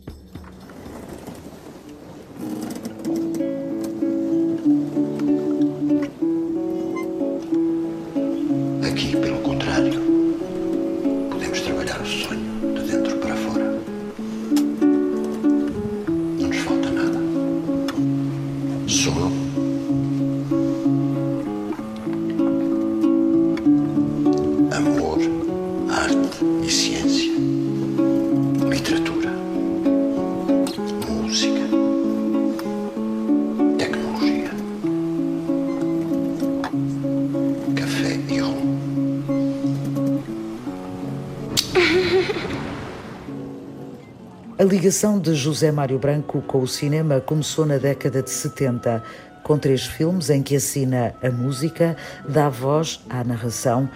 Ligação 44.87 45.19
de 45.19 45.35
José 45.35 45.69
Mário 45.69 45.99
Branco 45.99 46.41
com 46.43 46.61
o 46.61 46.67
cinema 46.67 47.19
começou 47.19 47.65
na 47.65 47.77
década 47.77 48.23
de 48.23 48.29
70, 48.29 49.03
com 49.43 49.57
três 49.59 49.85
filmes 49.85 50.29
em 50.29 50.41
que 50.41 50.55
assina 50.55 51.13
a 51.21 51.29
música, 51.29 51.97
dá 52.25 52.47
voz 52.47 53.01
à 53.09 53.21
narração 53.21 53.89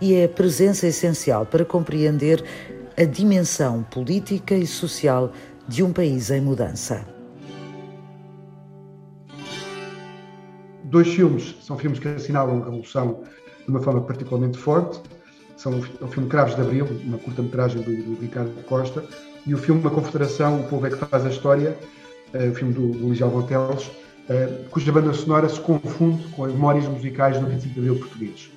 e 0.00 0.14
é 0.14 0.26
a 0.26 0.28
presença 0.28 0.86
essencial 0.86 1.44
para 1.44 1.64
compreender 1.64 2.44
a 2.96 3.02
dimensão 3.02 3.82
política 3.82 4.54
e 4.54 4.64
social 4.68 5.32
de 5.66 5.82
um 5.82 5.92
país 5.92 6.30
em 6.30 6.40
mudança. 6.40 7.04
Dois 10.84 11.08
filmes 11.08 11.56
são 11.60 11.76
filmes 11.76 11.98
que 11.98 12.06
assinalam 12.06 12.62
a 12.62 12.66
Revolução 12.66 13.24
de 13.64 13.68
uma 13.68 13.82
forma 13.82 14.02
particularmente 14.02 14.58
forte. 14.58 15.00
São 15.56 15.80
o 16.00 16.06
filme 16.06 16.28
Cravos 16.28 16.54
de 16.54 16.60
Abril, 16.60 16.86
uma 17.04 17.18
curta-metragem 17.18 17.82
do, 17.82 17.90
do 17.90 18.20
Ricardo 18.20 18.52
Costa, 18.62 19.02
e 19.46 19.54
o 19.54 19.58
filme 19.58 19.86
A 19.86 19.90
Confederação, 19.90 20.60
O 20.60 20.64
Povo 20.64 20.86
é 20.86 20.90
que 20.90 20.96
Faz 20.96 21.24
a 21.24 21.28
História, 21.28 21.76
uh, 22.34 22.50
o 22.50 22.54
filme 22.54 22.74
do, 22.74 22.88
do 22.88 23.08
Ligiel 23.10 23.30
Gonteles, 23.30 23.86
uh, 23.86 24.68
cuja 24.70 24.90
banda 24.90 25.12
sonora 25.12 25.48
se 25.48 25.60
confunde 25.60 26.24
com 26.28 26.44
as 26.44 26.52
memórias 26.52 26.86
musicais 26.86 27.38
do 27.38 27.46
25 27.46 27.74
de 27.74 27.80
Abril 27.80 27.98
português. 27.98 28.50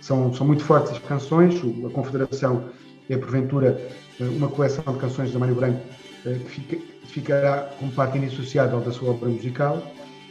São, 0.00 0.32
são 0.32 0.46
muito 0.46 0.64
fortes 0.64 0.92
as 0.92 0.98
canções, 1.00 1.60
A 1.84 1.90
Confederação 1.90 2.70
é, 3.08 3.16
porventura, 3.16 3.78
uh, 4.18 4.24
uma 4.36 4.48
coleção 4.48 4.82
de 4.94 4.98
canções 4.98 5.30
de 5.30 5.38
Mário 5.38 5.54
Branco 5.54 5.80
que 6.22 6.50
fica, 6.50 6.76
ficará 7.06 7.70
como 7.78 7.90
parte 7.92 8.18
indissociável 8.18 8.78
da 8.80 8.92
sua 8.92 9.10
obra 9.10 9.30
musical, 9.30 9.82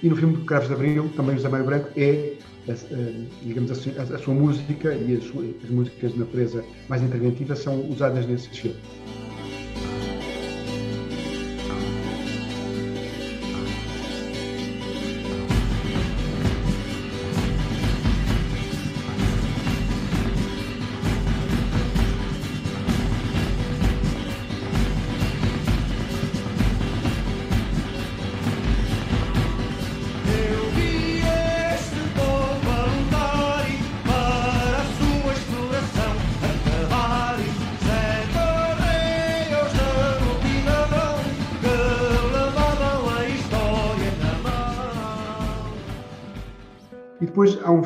e 0.03 0.07
no 0.07 0.15
filme 0.15 0.37
Cravos 0.45 0.67
de 0.67 0.75
Abril, 0.75 1.09
também 1.15 1.33
o 1.33 1.37
José 1.37 1.49
Mário 1.49 1.65
Branco 1.65 1.89
é, 1.97 2.33
digamos 3.41 3.71
assim, 3.71 3.91
a, 3.97 4.03
a, 4.03 4.19
sua 4.19 4.35
música 4.35 4.93
e 4.93 5.15
as, 5.15 5.23
as 5.63 5.69
músicas 5.71 6.13
de 6.13 6.19
natureza 6.19 6.63
mais 6.87 7.01
interventiva 7.01 7.55
são 7.55 7.79
usadas 7.89 8.27
nesse 8.27 8.49
filme. 8.49 8.77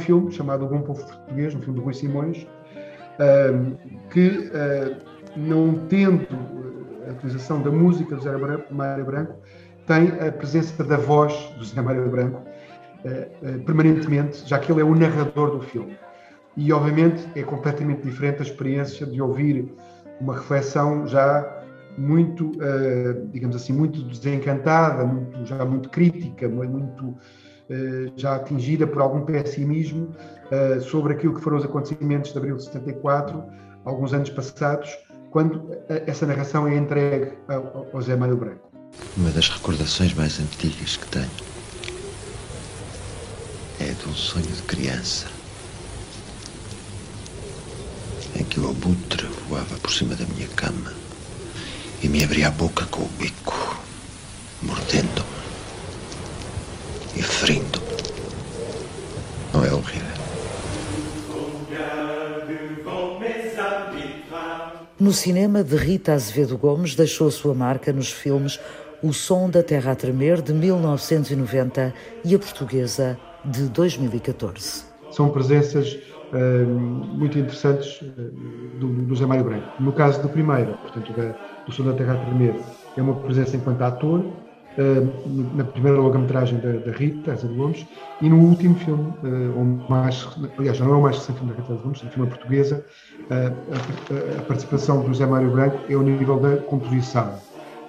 Filme 0.03 0.31
chamado 0.31 0.67
Bom 0.67 0.81
Povo 0.81 1.05
Português, 1.05 1.55
um 1.55 1.61
filme 1.61 1.79
de 1.79 1.85
Rui 1.85 1.93
Simões, 1.93 2.47
que, 4.09 4.51
ah, 4.53 4.97
não 5.35 5.73
tendo 5.87 6.27
a 7.07 7.11
utilização 7.11 7.61
da 7.61 7.71
música 7.71 8.15
do 8.15 8.21
Zé 8.21 8.31
Mário 8.71 9.05
Branco, 9.05 9.35
tem 9.85 10.07
a 10.25 10.31
presença 10.31 10.83
da 10.83 10.97
voz 10.97 11.33
do 11.57 11.65
Zé 11.65 11.81
Mário 11.81 12.09
Branco 12.09 12.41
ah, 13.05 13.09
ah, 13.09 13.63
permanentemente, 13.65 14.47
já 14.47 14.59
que 14.59 14.71
ele 14.71 14.81
é 14.81 14.83
o 14.83 14.95
narrador 14.95 15.51
do 15.51 15.61
filme. 15.61 15.97
E, 16.55 16.71
obviamente, 16.71 17.27
é 17.35 17.41
completamente 17.41 18.03
diferente 18.03 18.39
a 18.39 18.43
experiência 18.43 19.05
de 19.07 19.21
ouvir 19.21 19.73
uma 20.21 20.35
reflexão 20.35 21.07
já 21.07 21.61
muito, 21.97 22.51
digamos 23.31 23.55
assim, 23.55 23.73
muito 23.73 24.01
desencantada, 24.03 25.03
muito, 25.03 25.45
já 25.45 25.63
muito 25.65 25.89
crítica, 25.89 26.47
muito 26.47 27.15
já 28.15 28.35
atingida 28.35 28.85
por 28.85 29.01
algum 29.01 29.21
pessimismo 29.21 30.13
eh, 30.51 30.79
sobre 30.79 31.13
aquilo 31.13 31.33
que 31.35 31.41
foram 31.41 31.57
os 31.57 31.65
acontecimentos 31.65 32.31
de 32.31 32.37
abril 32.37 32.57
de 32.57 32.65
74, 32.65 33.43
alguns 33.85 34.13
anos 34.13 34.29
passados, 34.29 34.89
quando 35.31 35.73
eh, 35.89 36.03
essa 36.05 36.25
narração 36.25 36.67
é 36.67 36.75
entregue 36.77 37.33
ao 37.47 38.01
Zé 38.01 38.15
Mário 38.15 38.37
Branco. 38.37 38.71
Uma 39.17 39.31
das 39.31 39.49
recordações 39.49 40.13
mais 40.13 40.39
antigas 40.39 40.97
que 40.97 41.07
tenho 41.07 41.29
é 43.79 43.85
de 43.85 44.07
um 44.07 44.13
sonho 44.13 44.45
de 44.45 44.61
criança 44.63 45.27
em 48.35 48.43
que 48.43 48.59
o 48.59 48.69
abutre 48.69 49.25
voava 49.49 49.75
por 49.77 49.91
cima 49.91 50.15
da 50.15 50.25
minha 50.25 50.47
cama 50.49 50.93
e 52.03 52.07
me 52.07 52.23
abria 52.23 52.49
a 52.49 52.51
boca 52.51 52.85
com 52.87 53.01
o 53.01 53.09
bico, 53.17 53.79
mordendo-me 54.61 55.32
e 57.23 57.25
ferindo. 57.25 57.79
Não 59.53 59.63
é 59.63 59.73
horrível? 59.73 60.13
No 64.99 65.11
cinema 65.11 65.63
de 65.63 65.75
Rita 65.75 66.13
Azevedo 66.13 66.57
Gomes 66.57 66.95
deixou 66.95 67.29
sua 67.31 67.53
marca 67.53 67.91
nos 67.91 68.11
filmes 68.11 68.59
O 69.01 69.11
Som 69.11 69.49
da 69.49 69.63
Terra 69.63 69.93
a 69.93 69.95
Tremer 69.95 70.41
de 70.41 70.53
1990 70.53 71.93
e 72.23 72.35
A 72.35 72.39
Portuguesa 72.39 73.17
de 73.43 73.63
2014. 73.69 74.83
São 75.11 75.29
presenças 75.29 75.93
uh, 75.93 76.65
muito 76.67 77.37
interessantes 77.37 78.01
uh, 78.01 78.05
do, 78.79 78.87
do 78.87 79.15
Zé 79.15 79.25
Mário 79.25 79.43
Branco. 79.43 79.67
No 79.81 79.91
caso 79.91 80.21
do 80.21 80.29
primeiro, 80.29 80.73
portanto, 80.77 81.13
da, 81.13 81.35
do 81.65 81.71
Som 81.71 81.83
da 81.83 81.93
Terra 81.93 82.13
a 82.13 82.25
Tremer, 82.25 82.55
é 82.95 83.01
uma 83.01 83.15
presença 83.15 83.57
enquanto 83.57 83.81
ator, 83.81 84.25
uh, 84.77 85.55
na 85.55 85.63
primeira 85.63 85.99
longa-metragem 85.99 86.59
da, 86.59 86.71
da, 86.73 86.91
Rita, 86.91 87.33
Asa 87.33 87.47
de 87.47 87.53
Gomes, 87.53 87.85
e 88.21 88.29
no 88.29 88.37
último 88.37 88.75
filme, 88.75 89.13
uh, 89.23 89.57
ou 89.57 89.63
mais, 89.89 90.27
aliás, 90.57 90.77
já 90.77 90.85
não 90.85 90.93
é 90.93 90.97
o 90.97 91.01
mais 91.01 91.17
recente 91.17 91.39
filme 91.39 91.53
da 91.53 91.61
Rita 91.61 91.75
de 91.75 91.81
Gomes, 91.81 92.01
é 92.03 92.05
um 92.05 92.09
filme 92.09 92.29
portuguesa, 92.29 92.85
uh, 93.29 94.37
a, 94.37 94.39
a, 94.39 94.41
participação 94.43 95.01
do 95.01 95.07
José 95.07 95.25
Mário 95.25 95.51
Branco 95.51 95.79
é 95.89 95.93
ao 95.93 96.01
nível 96.01 96.39
da 96.39 96.57
composição. 96.57 97.33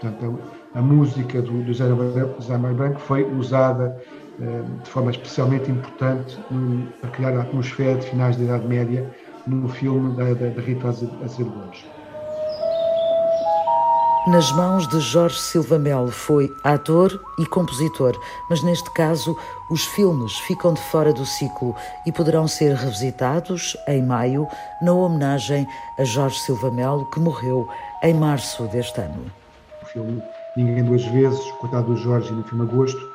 Portanto, 0.00 0.38
a, 0.74 0.78
a 0.78 0.82
música 0.82 1.40
do, 1.42 1.62
do 1.62 1.72
José, 1.72 1.84
José 2.38 2.58
Mário 2.58 2.76
Branco 2.76 3.00
foi 3.00 3.24
usada 3.24 4.00
de 4.82 4.90
forma 4.90 5.12
especialmente 5.12 5.70
importante 5.70 6.36
para 7.00 7.08
criar 7.10 7.36
a 7.36 7.42
atmosfera 7.42 7.94
de 7.94 8.06
finais 8.06 8.36
da 8.36 8.42
Idade 8.42 8.66
Média 8.66 9.08
no 9.46 9.68
filme 9.68 10.12
da, 10.16 10.34
da, 10.34 10.48
da 10.48 10.60
Rita 10.60 10.88
Azevedo 10.88 11.50
Gomes. 11.50 11.84
Nas 14.26 14.50
mãos 14.52 14.88
de 14.88 15.00
Jorge 15.00 15.38
Silva 15.38 15.78
Melo 15.78 16.10
foi 16.10 16.50
ator 16.64 17.20
e 17.38 17.44
compositor, 17.44 18.18
mas 18.48 18.62
neste 18.62 18.90
caso 18.90 19.36
os 19.70 19.84
filmes 19.84 20.38
ficam 20.38 20.72
de 20.72 20.80
fora 20.80 21.12
do 21.12 21.26
ciclo 21.26 21.76
e 22.06 22.10
poderão 22.10 22.48
ser 22.48 22.74
revisitados 22.74 23.76
em 23.86 24.02
maio 24.02 24.48
na 24.80 24.94
homenagem 24.94 25.68
a 25.98 26.04
Jorge 26.04 26.38
Silva 26.38 26.70
Melo, 26.70 27.04
que 27.10 27.20
morreu 27.20 27.68
em 28.02 28.14
março 28.14 28.66
deste 28.68 28.98
ano. 28.98 29.26
O 29.82 29.86
filme 29.86 30.22
Ninguém 30.56 30.84
Duas 30.84 31.04
Vezes, 31.04 31.44
coitado 31.60 31.92
do 31.92 31.96
Jorge, 31.98 32.32
no 32.32 32.42
filme 32.44 32.64
Agosto, 32.64 33.06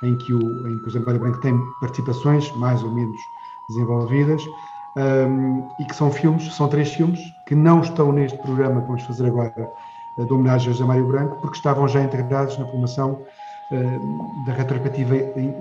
em 0.00 0.16
que 0.16 0.32
o, 0.32 0.68
em 0.68 0.78
que 0.78 0.96
o 0.96 1.18
Branco 1.18 1.40
tem 1.40 1.60
participações 1.80 2.52
mais 2.52 2.80
ou 2.84 2.90
menos 2.92 3.20
desenvolvidas, 3.68 4.44
um, 4.96 5.68
e 5.80 5.84
que 5.86 5.96
são 5.96 6.08
filmes, 6.12 6.54
são 6.54 6.68
três 6.68 6.92
filmes, 6.94 7.18
que 7.48 7.54
não 7.56 7.80
estão 7.80 8.12
neste 8.12 8.38
programa 8.38 8.80
que 8.80 8.86
vamos 8.86 9.02
fazer 9.02 9.26
agora 9.26 9.72
de 10.18 10.32
homenagem 10.32 10.70
a 10.70 10.72
José 10.72 10.84
Mário 10.84 11.06
Branco, 11.06 11.38
porque 11.40 11.56
estavam 11.56 11.88
já 11.88 12.02
integrados 12.02 12.58
na 12.58 12.66
formação 12.66 13.22
uh, 13.70 14.44
da 14.46 14.52
retrospectiva 14.52 15.16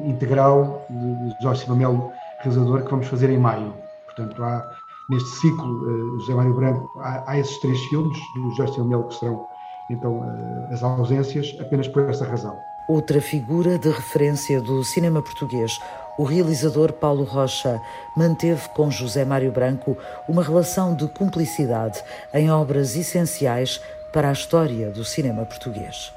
integral 0.06 0.86
de 0.90 1.44
Jorge 1.44 1.66
Silva 1.66 2.12
realizador, 2.40 2.84
que 2.84 2.92
vamos 2.92 3.08
fazer 3.08 3.30
em 3.30 3.38
maio. 3.38 3.74
Portanto, 4.06 4.44
há 4.44 4.70
neste 5.10 5.30
ciclo 5.30 6.16
uh, 6.16 6.20
José 6.20 6.34
Mário 6.34 6.54
Branco, 6.54 7.00
há, 7.00 7.32
há, 7.32 7.40
esses 7.40 7.58
três 7.60 7.80
filmes 7.86 8.18
do 8.36 8.56
Jorge 8.56 8.74
Silva 8.74 9.04
que 9.04 9.16
serão 9.16 9.48
então 9.90 10.20
uh, 10.20 10.74
as 10.74 10.84
ausências, 10.84 11.56
apenas 11.60 11.88
por 11.88 12.10
essa 12.10 12.26
razão. 12.26 12.58
Outra 12.88 13.22
figura 13.22 13.78
de 13.78 13.90
referência 13.90 14.60
do 14.60 14.84
cinema 14.84 15.22
português, 15.22 15.80
o 16.18 16.24
realizador 16.24 16.92
Paulo 16.94 17.24
Rocha 17.24 17.82
manteve 18.18 18.68
com 18.70 18.92
José 18.92 19.24
Mário 19.24 19.52
Branco 19.52 19.98
uma 20.28 20.44
relação 20.44 20.94
de 20.94 21.08
cumplicidade 21.08 22.04
em 22.34 22.52
obras 22.52 22.96
essenciais 22.96 23.82
para 24.12 24.30
a 24.30 24.34
história 24.34 24.92
do 24.92 25.06
cinema 25.06 25.46
português. 25.46 26.14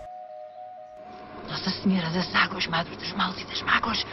Nossa 1.48 1.70
Senhora 1.70 2.10
das 2.10 2.34
Águas, 2.34 2.66
Madre 2.66 2.96
dos 2.96 3.12
Males 3.12 3.40
e 3.40 3.44
das 3.44 3.62
Mágoas, 3.62 4.04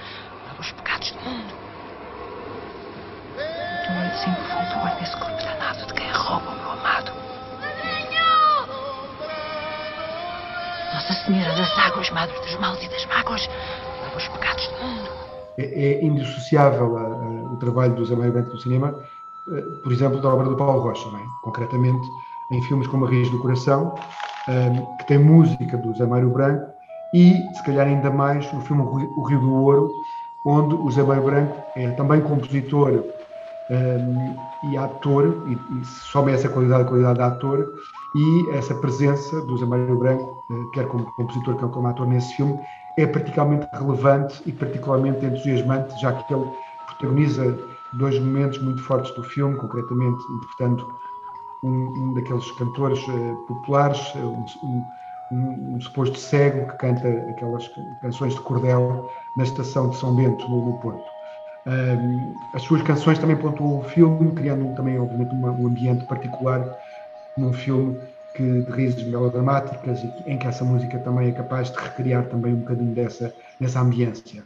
lava 0.47 0.61
os 0.61 0.71
pecados 0.71 1.11
do 1.11 1.19
mundo. 1.21 1.53
De 3.37 3.93
noite 3.93 4.17
sempre 4.23 4.43
flutua 4.43 4.95
nesse 4.99 5.17
corpo 5.17 5.43
danado 5.43 5.85
de 5.87 5.93
quem 5.93 6.11
rouba 6.11 6.49
o 6.49 6.55
meu 6.55 6.71
amado. 6.71 7.11
Nossa 10.93 11.13
Senhora 11.25 11.55
das 11.55 11.77
Águas, 11.79 12.09
Madre 12.11 12.39
dos 12.39 12.59
Males 12.59 12.83
e 12.83 12.89
das 12.89 13.05
Mágoas, 13.07 13.49
lava 14.03 14.17
os 14.17 14.27
pecados 14.27 14.67
do 14.67 14.85
mundo. 14.85 15.09
É, 15.57 15.63
é 15.63 16.05
indissociável 16.05 16.97
a, 16.97 17.01
a, 17.01 17.53
o 17.53 17.57
trabalho 17.57 17.95
do 17.95 18.05
Zé 18.05 18.15
Mário 18.15 18.33
Branco 18.33 18.51
do 18.51 18.61
cinema, 18.61 18.93
eh, 19.51 19.61
por 19.81 19.91
exemplo, 19.91 20.21
da 20.21 20.29
obra 20.29 20.47
do 20.47 20.55
Paulo 20.55 20.81
Rocha, 20.81 21.07
é? 21.07 21.25
concretamente 21.41 22.07
em 22.51 22.61
filmes 22.63 22.87
como 22.87 23.05
A 23.05 23.09
Raiz 23.09 23.29
do 23.29 23.39
Coração, 23.39 23.95
um, 24.47 24.97
que 24.97 25.05
tem 25.07 25.17
música 25.17 25.77
do 25.77 25.95
Zé 25.95 26.05
Mário 26.05 26.29
Branco, 26.29 26.71
e, 27.13 27.33
se 27.53 27.63
calhar 27.63 27.87
ainda 27.87 28.09
mais, 28.09 28.51
no 28.53 28.61
filme 28.61 28.83
O 28.83 29.23
Rio 29.23 29.39
do 29.39 29.53
Ouro, 29.53 29.91
onde 30.45 30.75
o 30.75 30.91
Zé 30.91 31.03
Mário 31.03 31.23
Branco 31.23 31.55
é 31.75 31.89
também 31.91 32.21
compositor 32.21 33.03
um, 33.69 34.35
e 34.71 34.77
ator, 34.77 35.43
e, 35.47 35.53
e 35.53 35.85
some 35.85 36.31
essa 36.31 36.49
qualidade, 36.49 36.87
qualidade 36.87 37.17
de 37.17 37.23
ator, 37.23 37.73
e 38.15 38.49
essa 38.51 38.75
presença 38.75 39.41
do 39.41 39.57
Zé 39.57 39.65
Mário 39.65 39.97
Branco, 39.97 40.43
eh, 40.51 40.63
quer 40.73 40.87
como 40.87 41.05
compositor, 41.13 41.55
quer 41.55 41.69
como 41.69 41.87
ator 41.87 42.05
nesse 42.07 42.33
filme, 42.33 42.59
é 42.97 43.07
particularmente 43.07 43.67
relevante 43.71 44.41
e 44.45 44.51
particularmente 44.51 45.25
entusiasmante, 45.25 45.99
já 45.99 46.11
que 46.11 46.33
ele 46.33 46.45
protagoniza 46.87 47.57
dois 47.93 48.19
momentos 48.19 48.59
muito 48.59 48.81
fortes 48.83 49.13
do 49.15 49.23
filme, 49.23 49.57
concretamente 49.57 50.21
interpretando 50.33 50.93
um, 51.63 51.69
um 51.69 52.13
daqueles 52.13 52.49
cantores 52.51 52.99
uh, 53.07 53.35
populares, 53.47 53.99
um, 54.15 54.45
um, 55.31 55.75
um, 55.75 55.81
suposto 55.81 56.17
cego 56.17 56.67
que 56.71 56.77
canta 56.77 57.07
aquelas 57.29 57.69
canções 58.01 58.33
de 58.33 58.41
cordel 58.41 59.09
na 59.37 59.43
estação 59.43 59.89
de 59.89 59.97
São 59.97 60.15
Bento, 60.15 60.47
no, 60.49 60.65
no 60.65 60.79
Porto. 60.79 61.09
As 62.55 62.63
suas 62.63 62.81
canções 62.81 63.19
também 63.19 63.37
pontuam 63.37 63.79
o 63.79 63.83
filme, 63.83 64.31
criando 64.31 64.75
também, 64.75 64.99
obviamente, 64.99 65.31
uma, 65.33 65.51
um 65.51 65.67
ambiente 65.67 66.05
particular 66.05 66.65
num 67.37 67.53
filme 67.53 67.99
que, 68.35 68.61
de 68.63 68.71
raízes 68.71 69.03
melodramáticas 69.03 70.03
e 70.03 70.31
em 70.31 70.37
que 70.37 70.47
essa 70.47 70.63
música 70.63 70.97
também 70.99 71.29
é 71.29 71.31
capaz 71.31 71.71
de 71.71 71.77
recriar 71.79 72.25
também 72.25 72.53
um 72.53 72.59
bocadinho 72.59 72.93
dessa, 72.95 73.33
dessa 73.59 73.79
ambiência. 73.81 74.43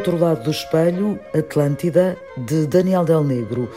Outro 0.00 0.16
lado 0.16 0.44
do 0.44 0.50
espelho, 0.50 1.20
Atlântida, 1.34 2.16
de 2.34 2.66
Daniel 2.66 3.04
Del 3.04 3.22
Negro. 3.22 3.70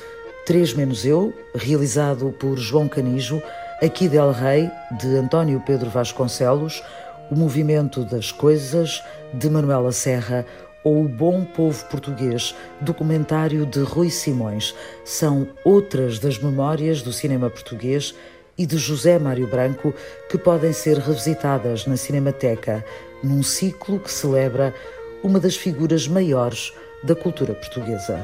Três 0.46 0.74
Menos 0.74 1.06
Eu, 1.06 1.34
realizado 1.54 2.32
por 2.40 2.58
João 2.58 2.88
Canijo. 2.88 3.44
Aqui 3.82 4.08
Del 4.08 4.32
Rey, 4.32 4.72
de 5.02 5.18
António 5.18 5.62
Pedro 5.66 5.90
Vasconcelos. 5.90 6.82
O 7.30 7.36
Movimento 7.36 8.06
das 8.06 8.32
Coisas, 8.32 9.04
de 9.34 9.50
Manuela 9.50 9.92
Serra. 9.92 10.46
Ou 10.82 11.04
O 11.04 11.10
Bom 11.10 11.44
Povo 11.44 11.84
Português, 11.88 12.56
documentário 12.80 13.66
de 13.66 13.82
Rui 13.82 14.10
Simões. 14.10 14.74
São 15.04 15.46
outras 15.66 16.20
das 16.20 16.40
memórias 16.40 17.02
do 17.02 17.12
cinema 17.12 17.50
português 17.50 18.16
e 18.58 18.66
de 18.66 18.78
José 18.78 19.20
Mário 19.20 19.48
Branco 19.48 19.94
que 20.30 20.38
podem 20.38 20.72
ser 20.72 21.00
revisitadas 21.00 21.86
na 21.86 21.98
Cinemateca, 21.98 22.86
num 23.22 23.44
ciclo 23.44 24.00
que 24.00 24.12
celebra 24.12 24.74
uma 25.24 25.40
das 25.40 25.56
figuras 25.56 26.08
maiores 26.08 26.74
da 27.02 27.16
cultura 27.16 27.54
portuguesa. 27.54 28.20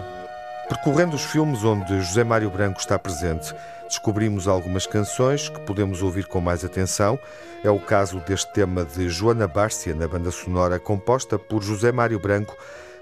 Percorrendo 0.68 1.16
os 1.16 1.24
filmes 1.24 1.64
onde 1.64 2.00
José 2.02 2.24
Mário 2.24 2.50
Branco 2.50 2.80
está 2.80 3.00
presente, 3.00 3.56
descobrimos 3.88 4.48
algumas 4.48 4.86
canções 4.86 5.50
que 5.50 5.60
podemos 5.62 6.04
ouvir 6.04 6.28
com 6.28 6.40
mais 6.40 6.64
atenção. 6.64 7.18
É 7.64 7.70
o 7.70 7.80
caso 7.80 8.20
deste 8.20 8.54
tema 8.54 8.86
de 8.86 9.10
Joana 9.10 9.48
Bárcia 9.48 9.96
na 9.96 10.08
banda 10.08 10.30
sonora 10.30 10.78
composta 10.78 11.40
por 11.40 11.64
José 11.64 11.92
Mário 11.92 12.20
Branco 12.20 12.56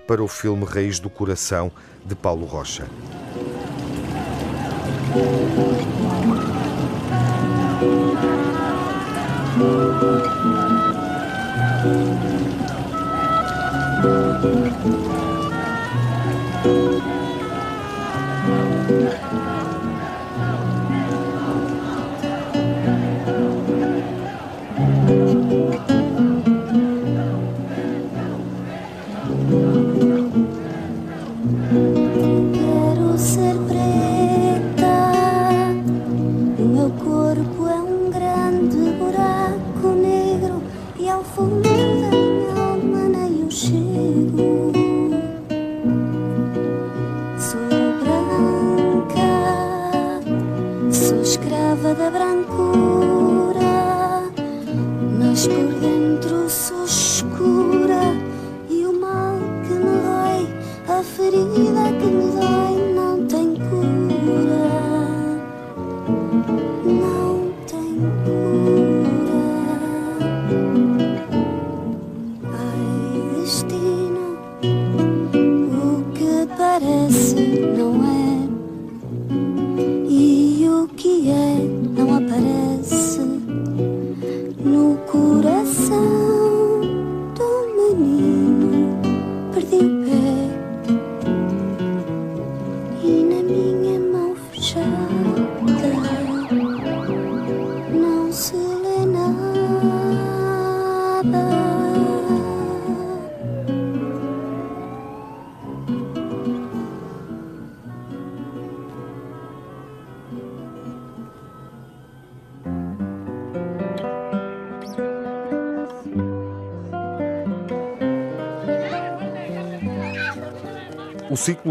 para 0.07 0.23
o 0.23 0.27
filme 0.27 0.63
Raiz 0.63 0.99
do 0.99 1.10
Coração 1.10 1.71
de 2.05 2.15
Paulo 2.15 2.45
Rocha. 2.45 2.86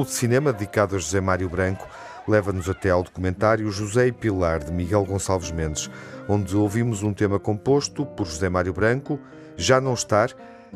De 0.06 0.12
cinema 0.12 0.52
dedicado 0.52 0.94
a 0.94 0.98
José 0.98 1.20
Mário 1.20 1.48
Branco 1.48 1.86
leva-nos 2.28 2.68
até 2.68 2.90
ao 2.90 3.02
documentário 3.02 3.70
José 3.70 4.08
e 4.08 4.12
Pilar, 4.12 4.64
de 4.64 4.72
Miguel 4.72 5.04
Gonçalves 5.04 5.50
Mendes, 5.50 5.90
onde 6.28 6.56
ouvimos 6.56 7.02
um 7.02 7.12
tema 7.12 7.38
composto 7.38 8.04
por 8.04 8.26
José 8.26 8.48
Mário 8.48 8.72
Branco, 8.72 9.18
Já 9.56 9.80
Não 9.80 9.94
Estar, 9.94 10.30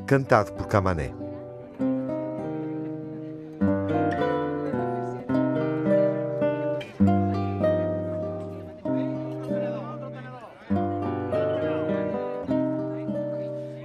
cantado 0.07 0.53
por 0.53 0.67
Camané. 0.67 1.13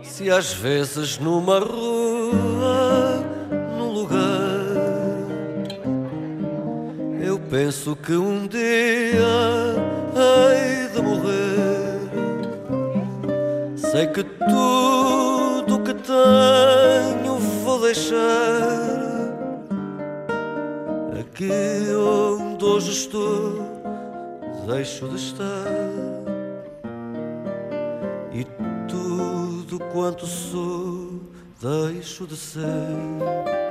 Se 0.03 0.29
às 0.29 0.53
vezes 0.53 1.19
numa 1.19 1.59
rua, 1.59 2.84
penso 7.65 7.95
que 7.95 8.13
um 8.13 8.45
dia 8.45 8.61
hei 10.13 10.87
de 10.89 11.01
morrer, 11.01 11.99
sei 13.75 14.05
que 14.05 14.23
tudo 14.23 15.79
que 15.79 15.95
tenho 15.95 17.39
vou 17.63 17.81
deixar 17.81 18.19
aqui 21.19 21.49
onde 21.95 22.63
hoje 22.63 22.91
estou, 22.91 23.57
deixo 24.67 25.07
de 25.09 25.15
estar. 25.15 25.65
E 28.31 28.43
tudo 28.87 29.79
quanto 29.91 30.27
sou, 30.27 31.19
deixo 31.59 32.27
de 32.27 32.37
ser. 32.37 33.64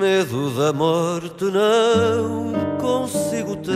Medo 0.00 0.50
da 0.52 0.72
morte 0.72 1.44
não 1.44 2.54
consigo 2.80 3.54
ter, 3.56 3.74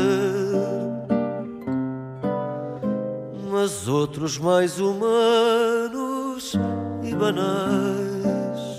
mas 3.52 3.86
outros 3.86 4.38
mais 4.38 4.80
humanos 4.80 6.54
e 7.02 7.14
banais. 7.14 8.78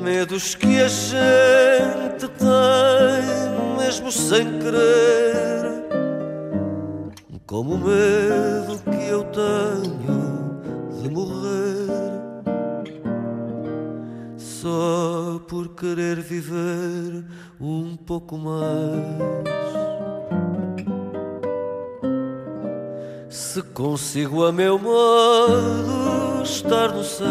Medos 0.00 0.54
que 0.54 0.80
a 0.80 0.88
gente 0.88 2.28
tem 2.38 3.76
mesmo 3.76 4.10
sem 4.10 4.58
querer. 4.60 5.84
Como 7.46 7.74
o 7.74 7.78
medo 7.78 8.78
que 8.90 9.06
eu 9.06 9.22
tenho 9.24 11.02
de 11.02 11.10
morrer. 11.10 11.88
Só 14.38 15.07
por 15.58 15.70
querer 15.70 16.20
viver 16.20 17.24
um 17.60 17.96
pouco 17.96 18.38
mais. 18.38 18.62
Se 23.28 23.60
consigo 23.62 24.44
a 24.44 24.52
meu 24.52 24.78
modo 24.78 26.44
estar 26.44 26.92
no 26.92 27.02
céu, 27.02 27.26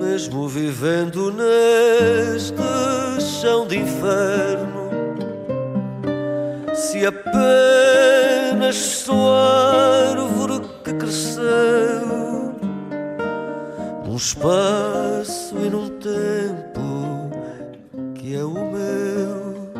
mesmo 0.00 0.48
vivendo 0.48 1.30
neste 1.30 2.56
chão 3.42 3.66
de 3.66 3.76
inferno 3.76 4.88
se 6.74 7.04
apenas 7.04 8.74
sou 8.74 9.34
árvore 9.34 10.66
que 10.82 10.94
cresceu 10.94 11.99
espaço 14.20 15.56
e 15.56 15.70
num 15.70 15.88
tempo 15.98 17.30
que 18.14 18.36
é 18.36 18.44
o 18.44 18.52
meu, 18.52 19.72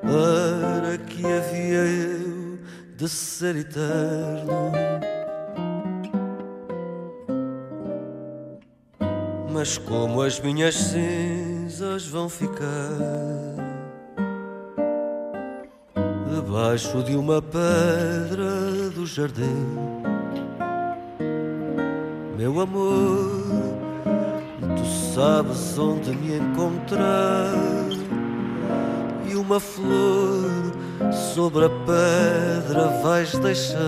para 0.00 0.96
que 0.96 1.26
havia 1.26 1.84
eu 1.84 2.58
de 2.96 3.08
ser 3.10 3.56
eterno. 3.56 4.72
Mas 9.50 9.76
como 9.76 10.22
as 10.22 10.40
minhas 10.40 10.74
cinzas 10.74 12.06
vão 12.06 12.26
ficar 12.30 12.96
debaixo 16.34 17.02
de 17.02 17.16
uma 17.16 17.42
pedra 17.42 18.88
do 18.94 19.04
jardim. 19.04 20.01
Meu 22.42 22.60
amor, 22.60 23.30
tu 24.76 24.84
sabes 25.14 25.78
onde 25.78 26.10
me 26.10 26.38
encontrar 26.38 27.54
e 29.30 29.36
uma 29.36 29.60
flor 29.60 30.50
sobre 31.12 31.66
a 31.66 31.70
pedra 31.86 33.00
vais 33.00 33.30
deixar 33.38 33.78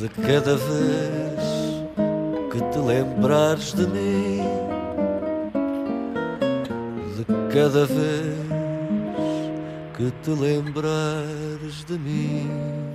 de 0.00 0.08
cada 0.08 0.56
vez 0.56 1.86
que 2.50 2.60
te 2.72 2.78
lembrares 2.80 3.72
de 3.72 3.86
mim, 3.86 4.42
de 7.16 7.24
cada 7.54 7.86
vez 7.86 8.36
que 9.96 10.10
te 10.24 10.30
lembrares 10.30 11.84
de 11.86 11.96
mim. 11.96 12.85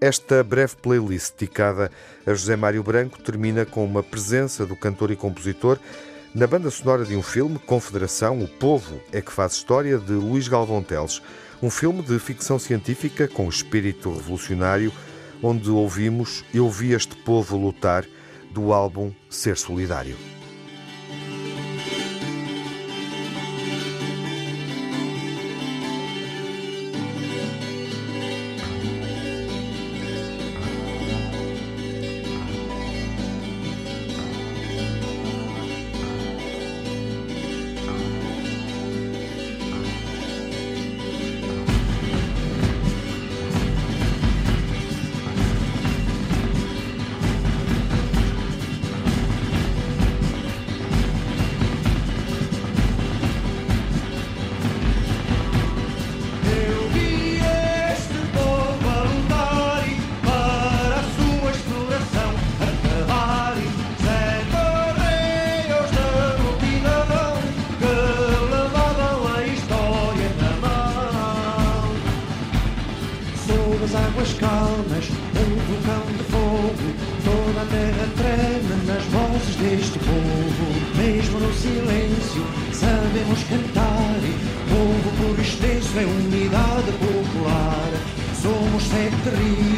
Esta 0.00 0.42
breve 0.42 0.76
playlist 0.76 1.34
dedicada 1.38 1.90
a 2.26 2.30
José 2.30 2.56
Mário 2.56 2.82
Branco 2.82 3.20
termina 3.20 3.66
com 3.66 3.84
uma 3.84 4.02
presença 4.02 4.64
do 4.64 4.74
cantor 4.74 5.10
e 5.10 5.16
compositor 5.16 5.78
na 6.34 6.46
banda 6.46 6.70
sonora 6.70 7.04
de 7.04 7.14
um 7.14 7.22
filme, 7.22 7.58
Confederação, 7.58 8.40
O 8.40 8.48
Povo 8.48 8.98
é 9.12 9.20
que 9.20 9.30
faz 9.30 9.52
história, 9.52 9.98
de 9.98 10.12
Luís 10.12 10.48
Galvão 10.48 10.82
Teles. 10.82 11.20
Um 11.62 11.68
filme 11.68 12.02
de 12.02 12.18
ficção 12.18 12.58
científica 12.58 13.28
com 13.28 13.46
espírito 13.46 14.10
revolucionário, 14.10 14.90
onde 15.42 15.68
ouvimos 15.68 16.44
Eu 16.54 16.70
vi 16.70 16.92
este 16.92 17.14
povo 17.16 17.58
lutar 17.58 18.06
do 18.52 18.72
álbum 18.72 19.12
Ser 19.28 19.58
Solidário. 19.58 20.39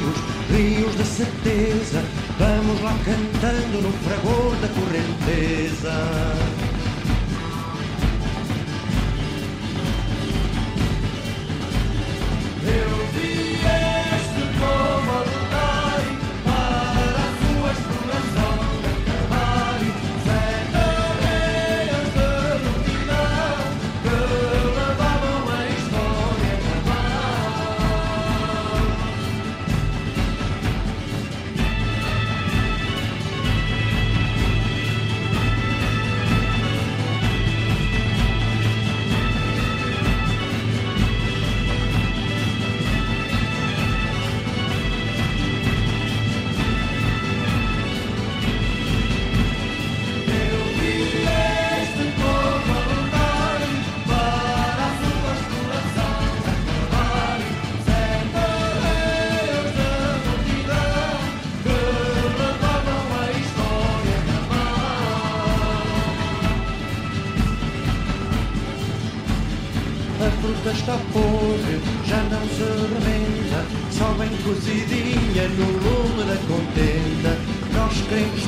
rios, 0.03 0.17
rios 0.51 0.99
de 0.99 1.05
certeza. 1.05 2.03
Vamos 2.39 2.81
lá 2.83 2.95
cantando 3.05 3.83
no 3.83 3.93
fragor 4.05 4.57
da 4.61 4.69
correnteza. 4.69 6.62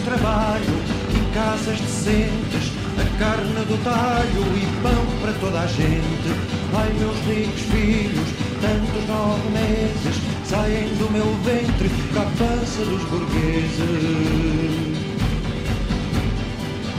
Trabalho 0.05 0.62
e 1.09 1.35
casas 1.35 1.81
decentes, 1.81 2.71
a 3.01 3.19
carne 3.19 3.65
do 3.65 3.83
talho 3.83 4.45
e 4.59 4.67
pão 4.83 5.07
para 5.23 5.33
toda 5.41 5.61
a 5.61 5.67
gente. 5.67 6.29
Ai, 6.75 6.93
meus 6.99 7.17
ricos 7.21 7.62
filhos, 7.62 8.29
tantos 8.61 9.09
nove 9.09 9.49
meses, 9.49 10.21
saem 10.45 10.95
do 10.97 11.11
meu 11.11 11.25
ventre 11.45 11.89
com 12.12 12.21
a 12.21 12.27
pança 12.37 12.85
dos 12.85 13.03
burgueses. 13.05 13.81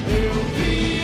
Eu 0.10 0.34
vi 0.56 0.95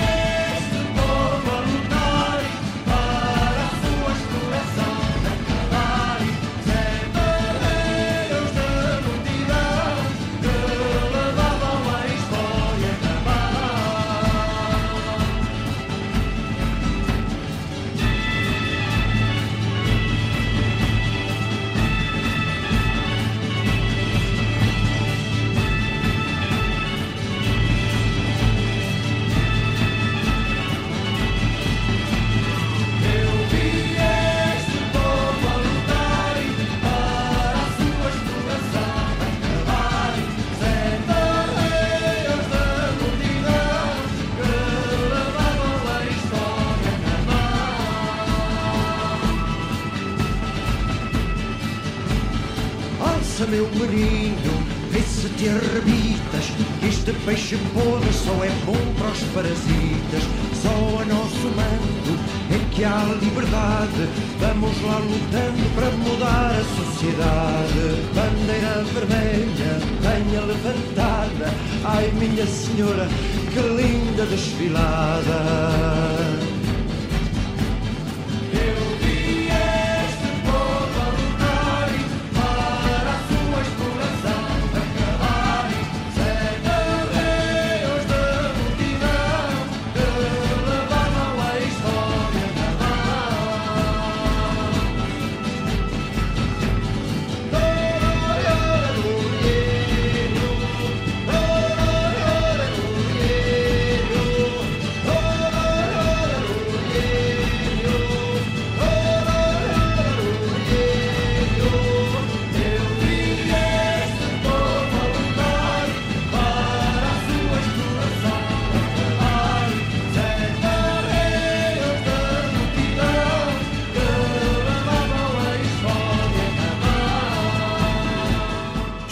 peixe 57.26 57.58
podre 57.74 58.12
só 58.14 58.44
é 58.44 58.50
bom 58.66 58.94
para 58.98 59.12
os 59.12 59.24
parasitas. 59.34 60.24
Só 60.62 60.70
a 61.02 61.06
nosso 61.06 61.48
mando 61.56 62.20
é 62.52 62.60
que 62.72 62.84
há 62.84 63.04
liberdade. 63.22 64.10
Vamos 64.40 64.82
lá 64.84 64.98
lutando 64.98 65.76
para 65.76 65.92
mudar 65.92 66.52
a 66.52 66.64
sociedade. 66.78 67.84
Bandeira 68.16 68.84
vermelha, 68.94 69.80
venha 70.02 70.42
levantada. 70.42 71.54
Ai, 71.84 72.12
minha 72.12 72.46
senhora, 72.46 73.08
que 73.52 73.60
linda 73.60 74.26
desfilada. 74.26 75.32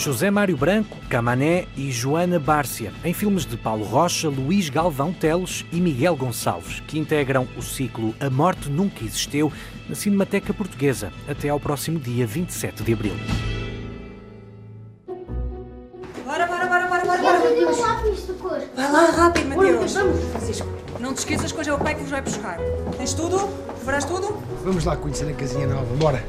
José 0.10 0.32
Mário 0.32 0.57
Branco, 0.57 0.97
Camané 1.07 1.68
e 1.78 1.91
Joana 1.91 2.39
Bárcia, 2.39 2.91
em 3.05 3.14
filmes 3.14 3.45
de 3.45 3.55
Paulo 3.55 3.86
Rocha, 3.86 4.28
Luís 4.28 4.68
Galvão 4.68 5.14
Teles 5.14 5.64
e 5.72 5.80
Miguel 5.80 6.16
Gonçalves, 6.16 6.80
que 6.88 6.97
integram 6.97 7.47
o 7.55 7.62
ciclo 7.62 8.16
A 8.20 8.28
Morte 8.28 8.72
Nunca 8.72 9.05
Existiu 9.05 9.53
na 9.88 9.93
Cinemateca 9.93 10.51
Portuguesa, 10.51 11.14
até 11.28 11.49
ao 11.49 11.60
próximo 11.60 11.99
dia 11.99 12.26
27 12.26 12.82
de 12.82 12.91
abril. 12.91 13.14
Bora, 16.26 16.47
bora, 16.47 16.66
bora, 16.66 16.88
bora, 16.88 17.05
bora, 17.05 17.22
bora. 17.22 17.39
Vai 18.76 18.91
lá, 18.91 19.12
rápido, 19.12 19.49
Mateus. 19.49 19.93
Vamos, 19.93 20.24
Francisco. 20.32 20.68
Não 20.99 21.14
te 21.14 21.20
esqueças 21.20 21.51
que 21.51 21.60
hoje 21.60 21.70
é 21.70 21.74
o 21.76 21.78
pai 21.78 21.93
que 21.93 22.01
vos 22.01 22.10
vai 22.10 22.22
buscar. 22.24 22.57
Tens 22.97 23.14
tudo? 23.14 23.47
Farás 23.86 24.05
tudo? 24.05 24.41
Vamos 24.64 24.86
lá 24.86 24.97
conhecer 24.97 25.30
a 25.30 25.34
casinha 25.36 25.68
nova, 25.68 25.95
bora. 25.97 26.26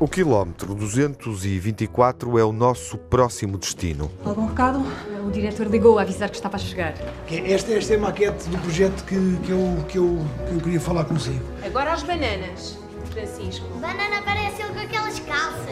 O 0.00 0.08
quilómetro 0.08 0.74
224 0.74 2.38
é 2.38 2.42
o 2.42 2.52
nosso 2.52 2.96
próximo 2.96 3.58
destino. 3.58 4.10
Algum 4.24 4.46
recado? 4.46 4.82
O 5.26 5.30
diretor 5.30 5.66
ligou 5.66 5.98
a 5.98 6.02
avisar 6.02 6.30
que 6.30 6.36
estava 6.36 6.56
a 6.56 6.58
chegar. 6.58 6.94
Que 7.26 7.52
Esta, 7.52 7.74
esta 7.74 7.92
é 7.92 7.96
a 7.96 8.00
maquete 8.00 8.48
do 8.48 8.56
projeto 8.56 9.04
que, 9.04 9.14
que, 9.44 9.50
eu, 9.50 9.84
que, 9.86 9.98
eu, 9.98 10.26
que 10.48 10.54
eu 10.54 10.60
queria 10.62 10.80
falar 10.80 11.04
consigo. 11.04 11.44
Agora 11.62 11.92
as 11.92 12.02
bananas, 12.02 12.78
Francisco. 13.10 13.66
Banana 13.78 14.22
parece 14.24 14.62
ele 14.62 14.72
com 14.72 14.80
aquelas 14.80 15.20
calças. 15.20 15.66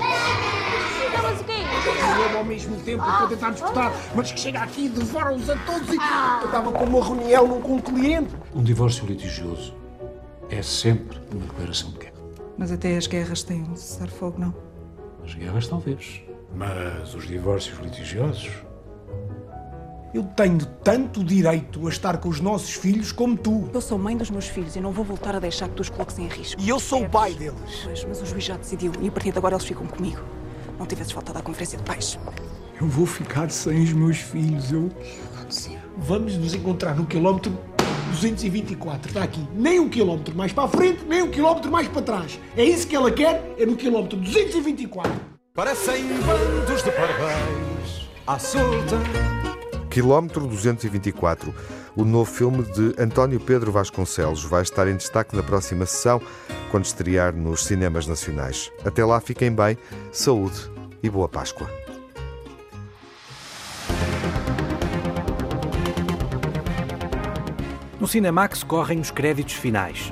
Mas 1.23 1.41
o 1.41 1.45
quê? 1.45 1.53
Eu 2.31 2.39
ao 2.39 2.45
mesmo 2.45 2.77
tempo 2.83 3.03
estou 3.03 3.25
a 3.25 3.29
tentar 3.31 3.51
disputar, 3.53 3.93
mas 4.15 4.31
que 4.31 4.41
chega 4.41 4.61
aqui 4.61 4.85
e 4.85 4.89
devora-os 4.91 5.49
a 5.49 5.57
todos 5.57 5.89
e 5.89 5.97
eu 5.97 6.47
estava 6.47 6.71
com 6.71 6.85
uma 6.85 7.03
reunião 7.03 7.63
com 7.63 7.77
um 7.77 7.81
cliente. 7.81 8.37
Um 8.55 8.63
divórcio 8.63 9.07
litigioso 9.07 9.75
é 10.51 10.61
sempre 10.61 11.19
uma 11.33 11.47
declaração 11.47 11.91
de 11.93 11.97
guerra. 11.97 12.08
Mas 12.59 12.73
até 12.73 12.97
as 12.97 13.07
guerras 13.07 13.45
têm 13.45 13.63
um 13.63 13.77
cessar-fogo, 13.77 14.41
não? 14.41 14.55
As 15.25 15.33
guerras, 15.33 15.69
talvez. 15.69 16.23
Mas 16.55 17.15
os 17.15 17.27
divórcios 17.27 17.79
litigiosos. 17.79 18.51
Eu 20.13 20.25
tenho 20.25 20.65
tanto 20.83 21.23
direito 21.23 21.87
a 21.87 21.91
estar 21.91 22.17
com 22.17 22.29
os 22.29 22.41
nossos 22.41 22.73
filhos 22.75 23.13
como 23.13 23.37
tu. 23.37 23.71
Eu 23.73 23.81
sou 23.81 23.99
mãe 23.99 24.17
dos 24.17 24.31
meus 24.31 24.49
filhos 24.49 24.75
e 24.75 24.81
não 24.81 24.91
vou 24.91 25.05
voltar 25.05 25.37
a 25.37 25.39
deixar 25.39 25.69
que 25.69 25.75
tu 25.75 25.83
os 25.83 25.91
coloques 25.91 26.19
em 26.19 26.27
risco. 26.27 26.61
E 26.61 26.69
eu 26.69 26.81
sou 26.81 27.05
o 27.05 27.09
pai 27.09 27.35
deles. 27.35 27.83
Pois, 27.85 28.05
mas 28.05 28.23
o 28.23 28.27
juiz 28.27 28.45
já 28.45 28.57
decidiu 28.57 28.91
e 29.01 29.09
a 29.09 29.13
partir 29.13 29.31
de 29.31 29.39
agora 29.39 29.55
eles 29.55 29.67
ficam 29.67 29.87
comigo. 29.87 30.21
Não 30.79 30.87
tivesses 30.87 31.13
faltado 31.13 31.39
à 31.39 31.43
conferência 31.43 31.77
de 31.79 31.85
pais. 31.85 32.19
Eu 32.81 32.89
vou 32.89 33.07
ficar 33.07 33.51
sem 33.51 33.83
os 33.83 33.93
meus 33.93 34.17
filhos. 34.19 34.73
Eu. 34.73 34.91
Vamos 35.99 36.37
nos 36.37 36.55
encontrar 36.55 36.97
no 36.97 37.07
quilómetro 37.07 37.53
224. 38.09 39.09
Está 39.09 39.23
aqui. 39.23 39.47
Nem 39.55 39.81
um 39.81 39.89
quilómetro 39.89 40.35
mais 40.37 40.53
para 40.53 40.65
a 40.65 40.69
frente, 40.69 41.05
nem 41.05 41.23
um 41.23 41.31
quilómetro 41.31 41.71
mais 41.71 41.89
para 41.89 42.03
trás. 42.03 42.39
É 42.57 42.65
isso 42.65 42.87
que 42.87 42.97
ela 42.97 43.11
quer, 43.11 43.55
é 43.59 43.65
no 43.65 43.77
quilómetro 43.77 44.19
224. 44.19 45.13
Parecem 45.55 46.05
bandos 46.25 46.83
de 46.83 46.91
parabéns 46.93 48.09
à 48.27 48.39
solta. 48.39 48.97
Quilómetro 49.91 50.47
224, 50.47 51.53
o 51.97 52.05
novo 52.05 52.31
filme 52.31 52.63
de 52.63 52.95
António 53.03 53.41
Pedro 53.41 53.73
Vasconcelos, 53.73 54.45
vai 54.45 54.63
estar 54.63 54.87
em 54.87 54.97
destaque 54.97 55.35
na 55.35 55.43
próxima 55.43 55.87
sessão, 55.87 56.21
quando 56.71 56.85
estrear 56.85 57.35
nos 57.35 57.65
cinemas 57.65 58.07
nacionais. 58.07 58.71
Até 58.85 59.05
lá, 59.05 59.19
fiquem 59.21 59.51
bem, 59.51 59.77
saúde 60.13 60.71
e 61.03 61.09
boa 61.09 61.29
Páscoa. 61.29 61.88
No 68.01 68.07
Cinemax 68.07 68.63
correm 68.63 69.01
os 69.01 69.11
créditos 69.11 69.55
finais. 69.55 70.09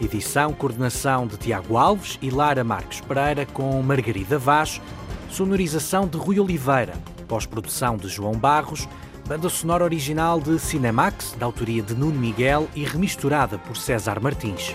Edição, 0.00 0.52
coordenação 0.52 1.28
de 1.28 1.36
Tiago 1.36 1.76
Alves 1.76 2.18
e 2.20 2.28
Lara 2.28 2.64
Marques 2.64 3.00
Pereira 3.00 3.46
com 3.46 3.80
Margarida 3.82 4.38
Vaz, 4.38 4.80
sonorização 5.30 6.08
de 6.08 6.18
Rui 6.18 6.40
Oliveira, 6.40 6.94
pós-produção 7.28 7.96
de 7.96 8.08
João 8.08 8.32
Barros, 8.32 8.88
banda 9.28 9.48
sonora 9.48 9.84
original 9.84 10.40
de 10.40 10.58
Cinemax, 10.58 11.36
da 11.38 11.46
autoria 11.46 11.80
de 11.80 11.94
Nuno 11.94 12.18
Miguel 12.18 12.68
e 12.74 12.82
remisturada 12.82 13.58
por 13.58 13.76
César 13.76 14.20
Martins. 14.20 14.74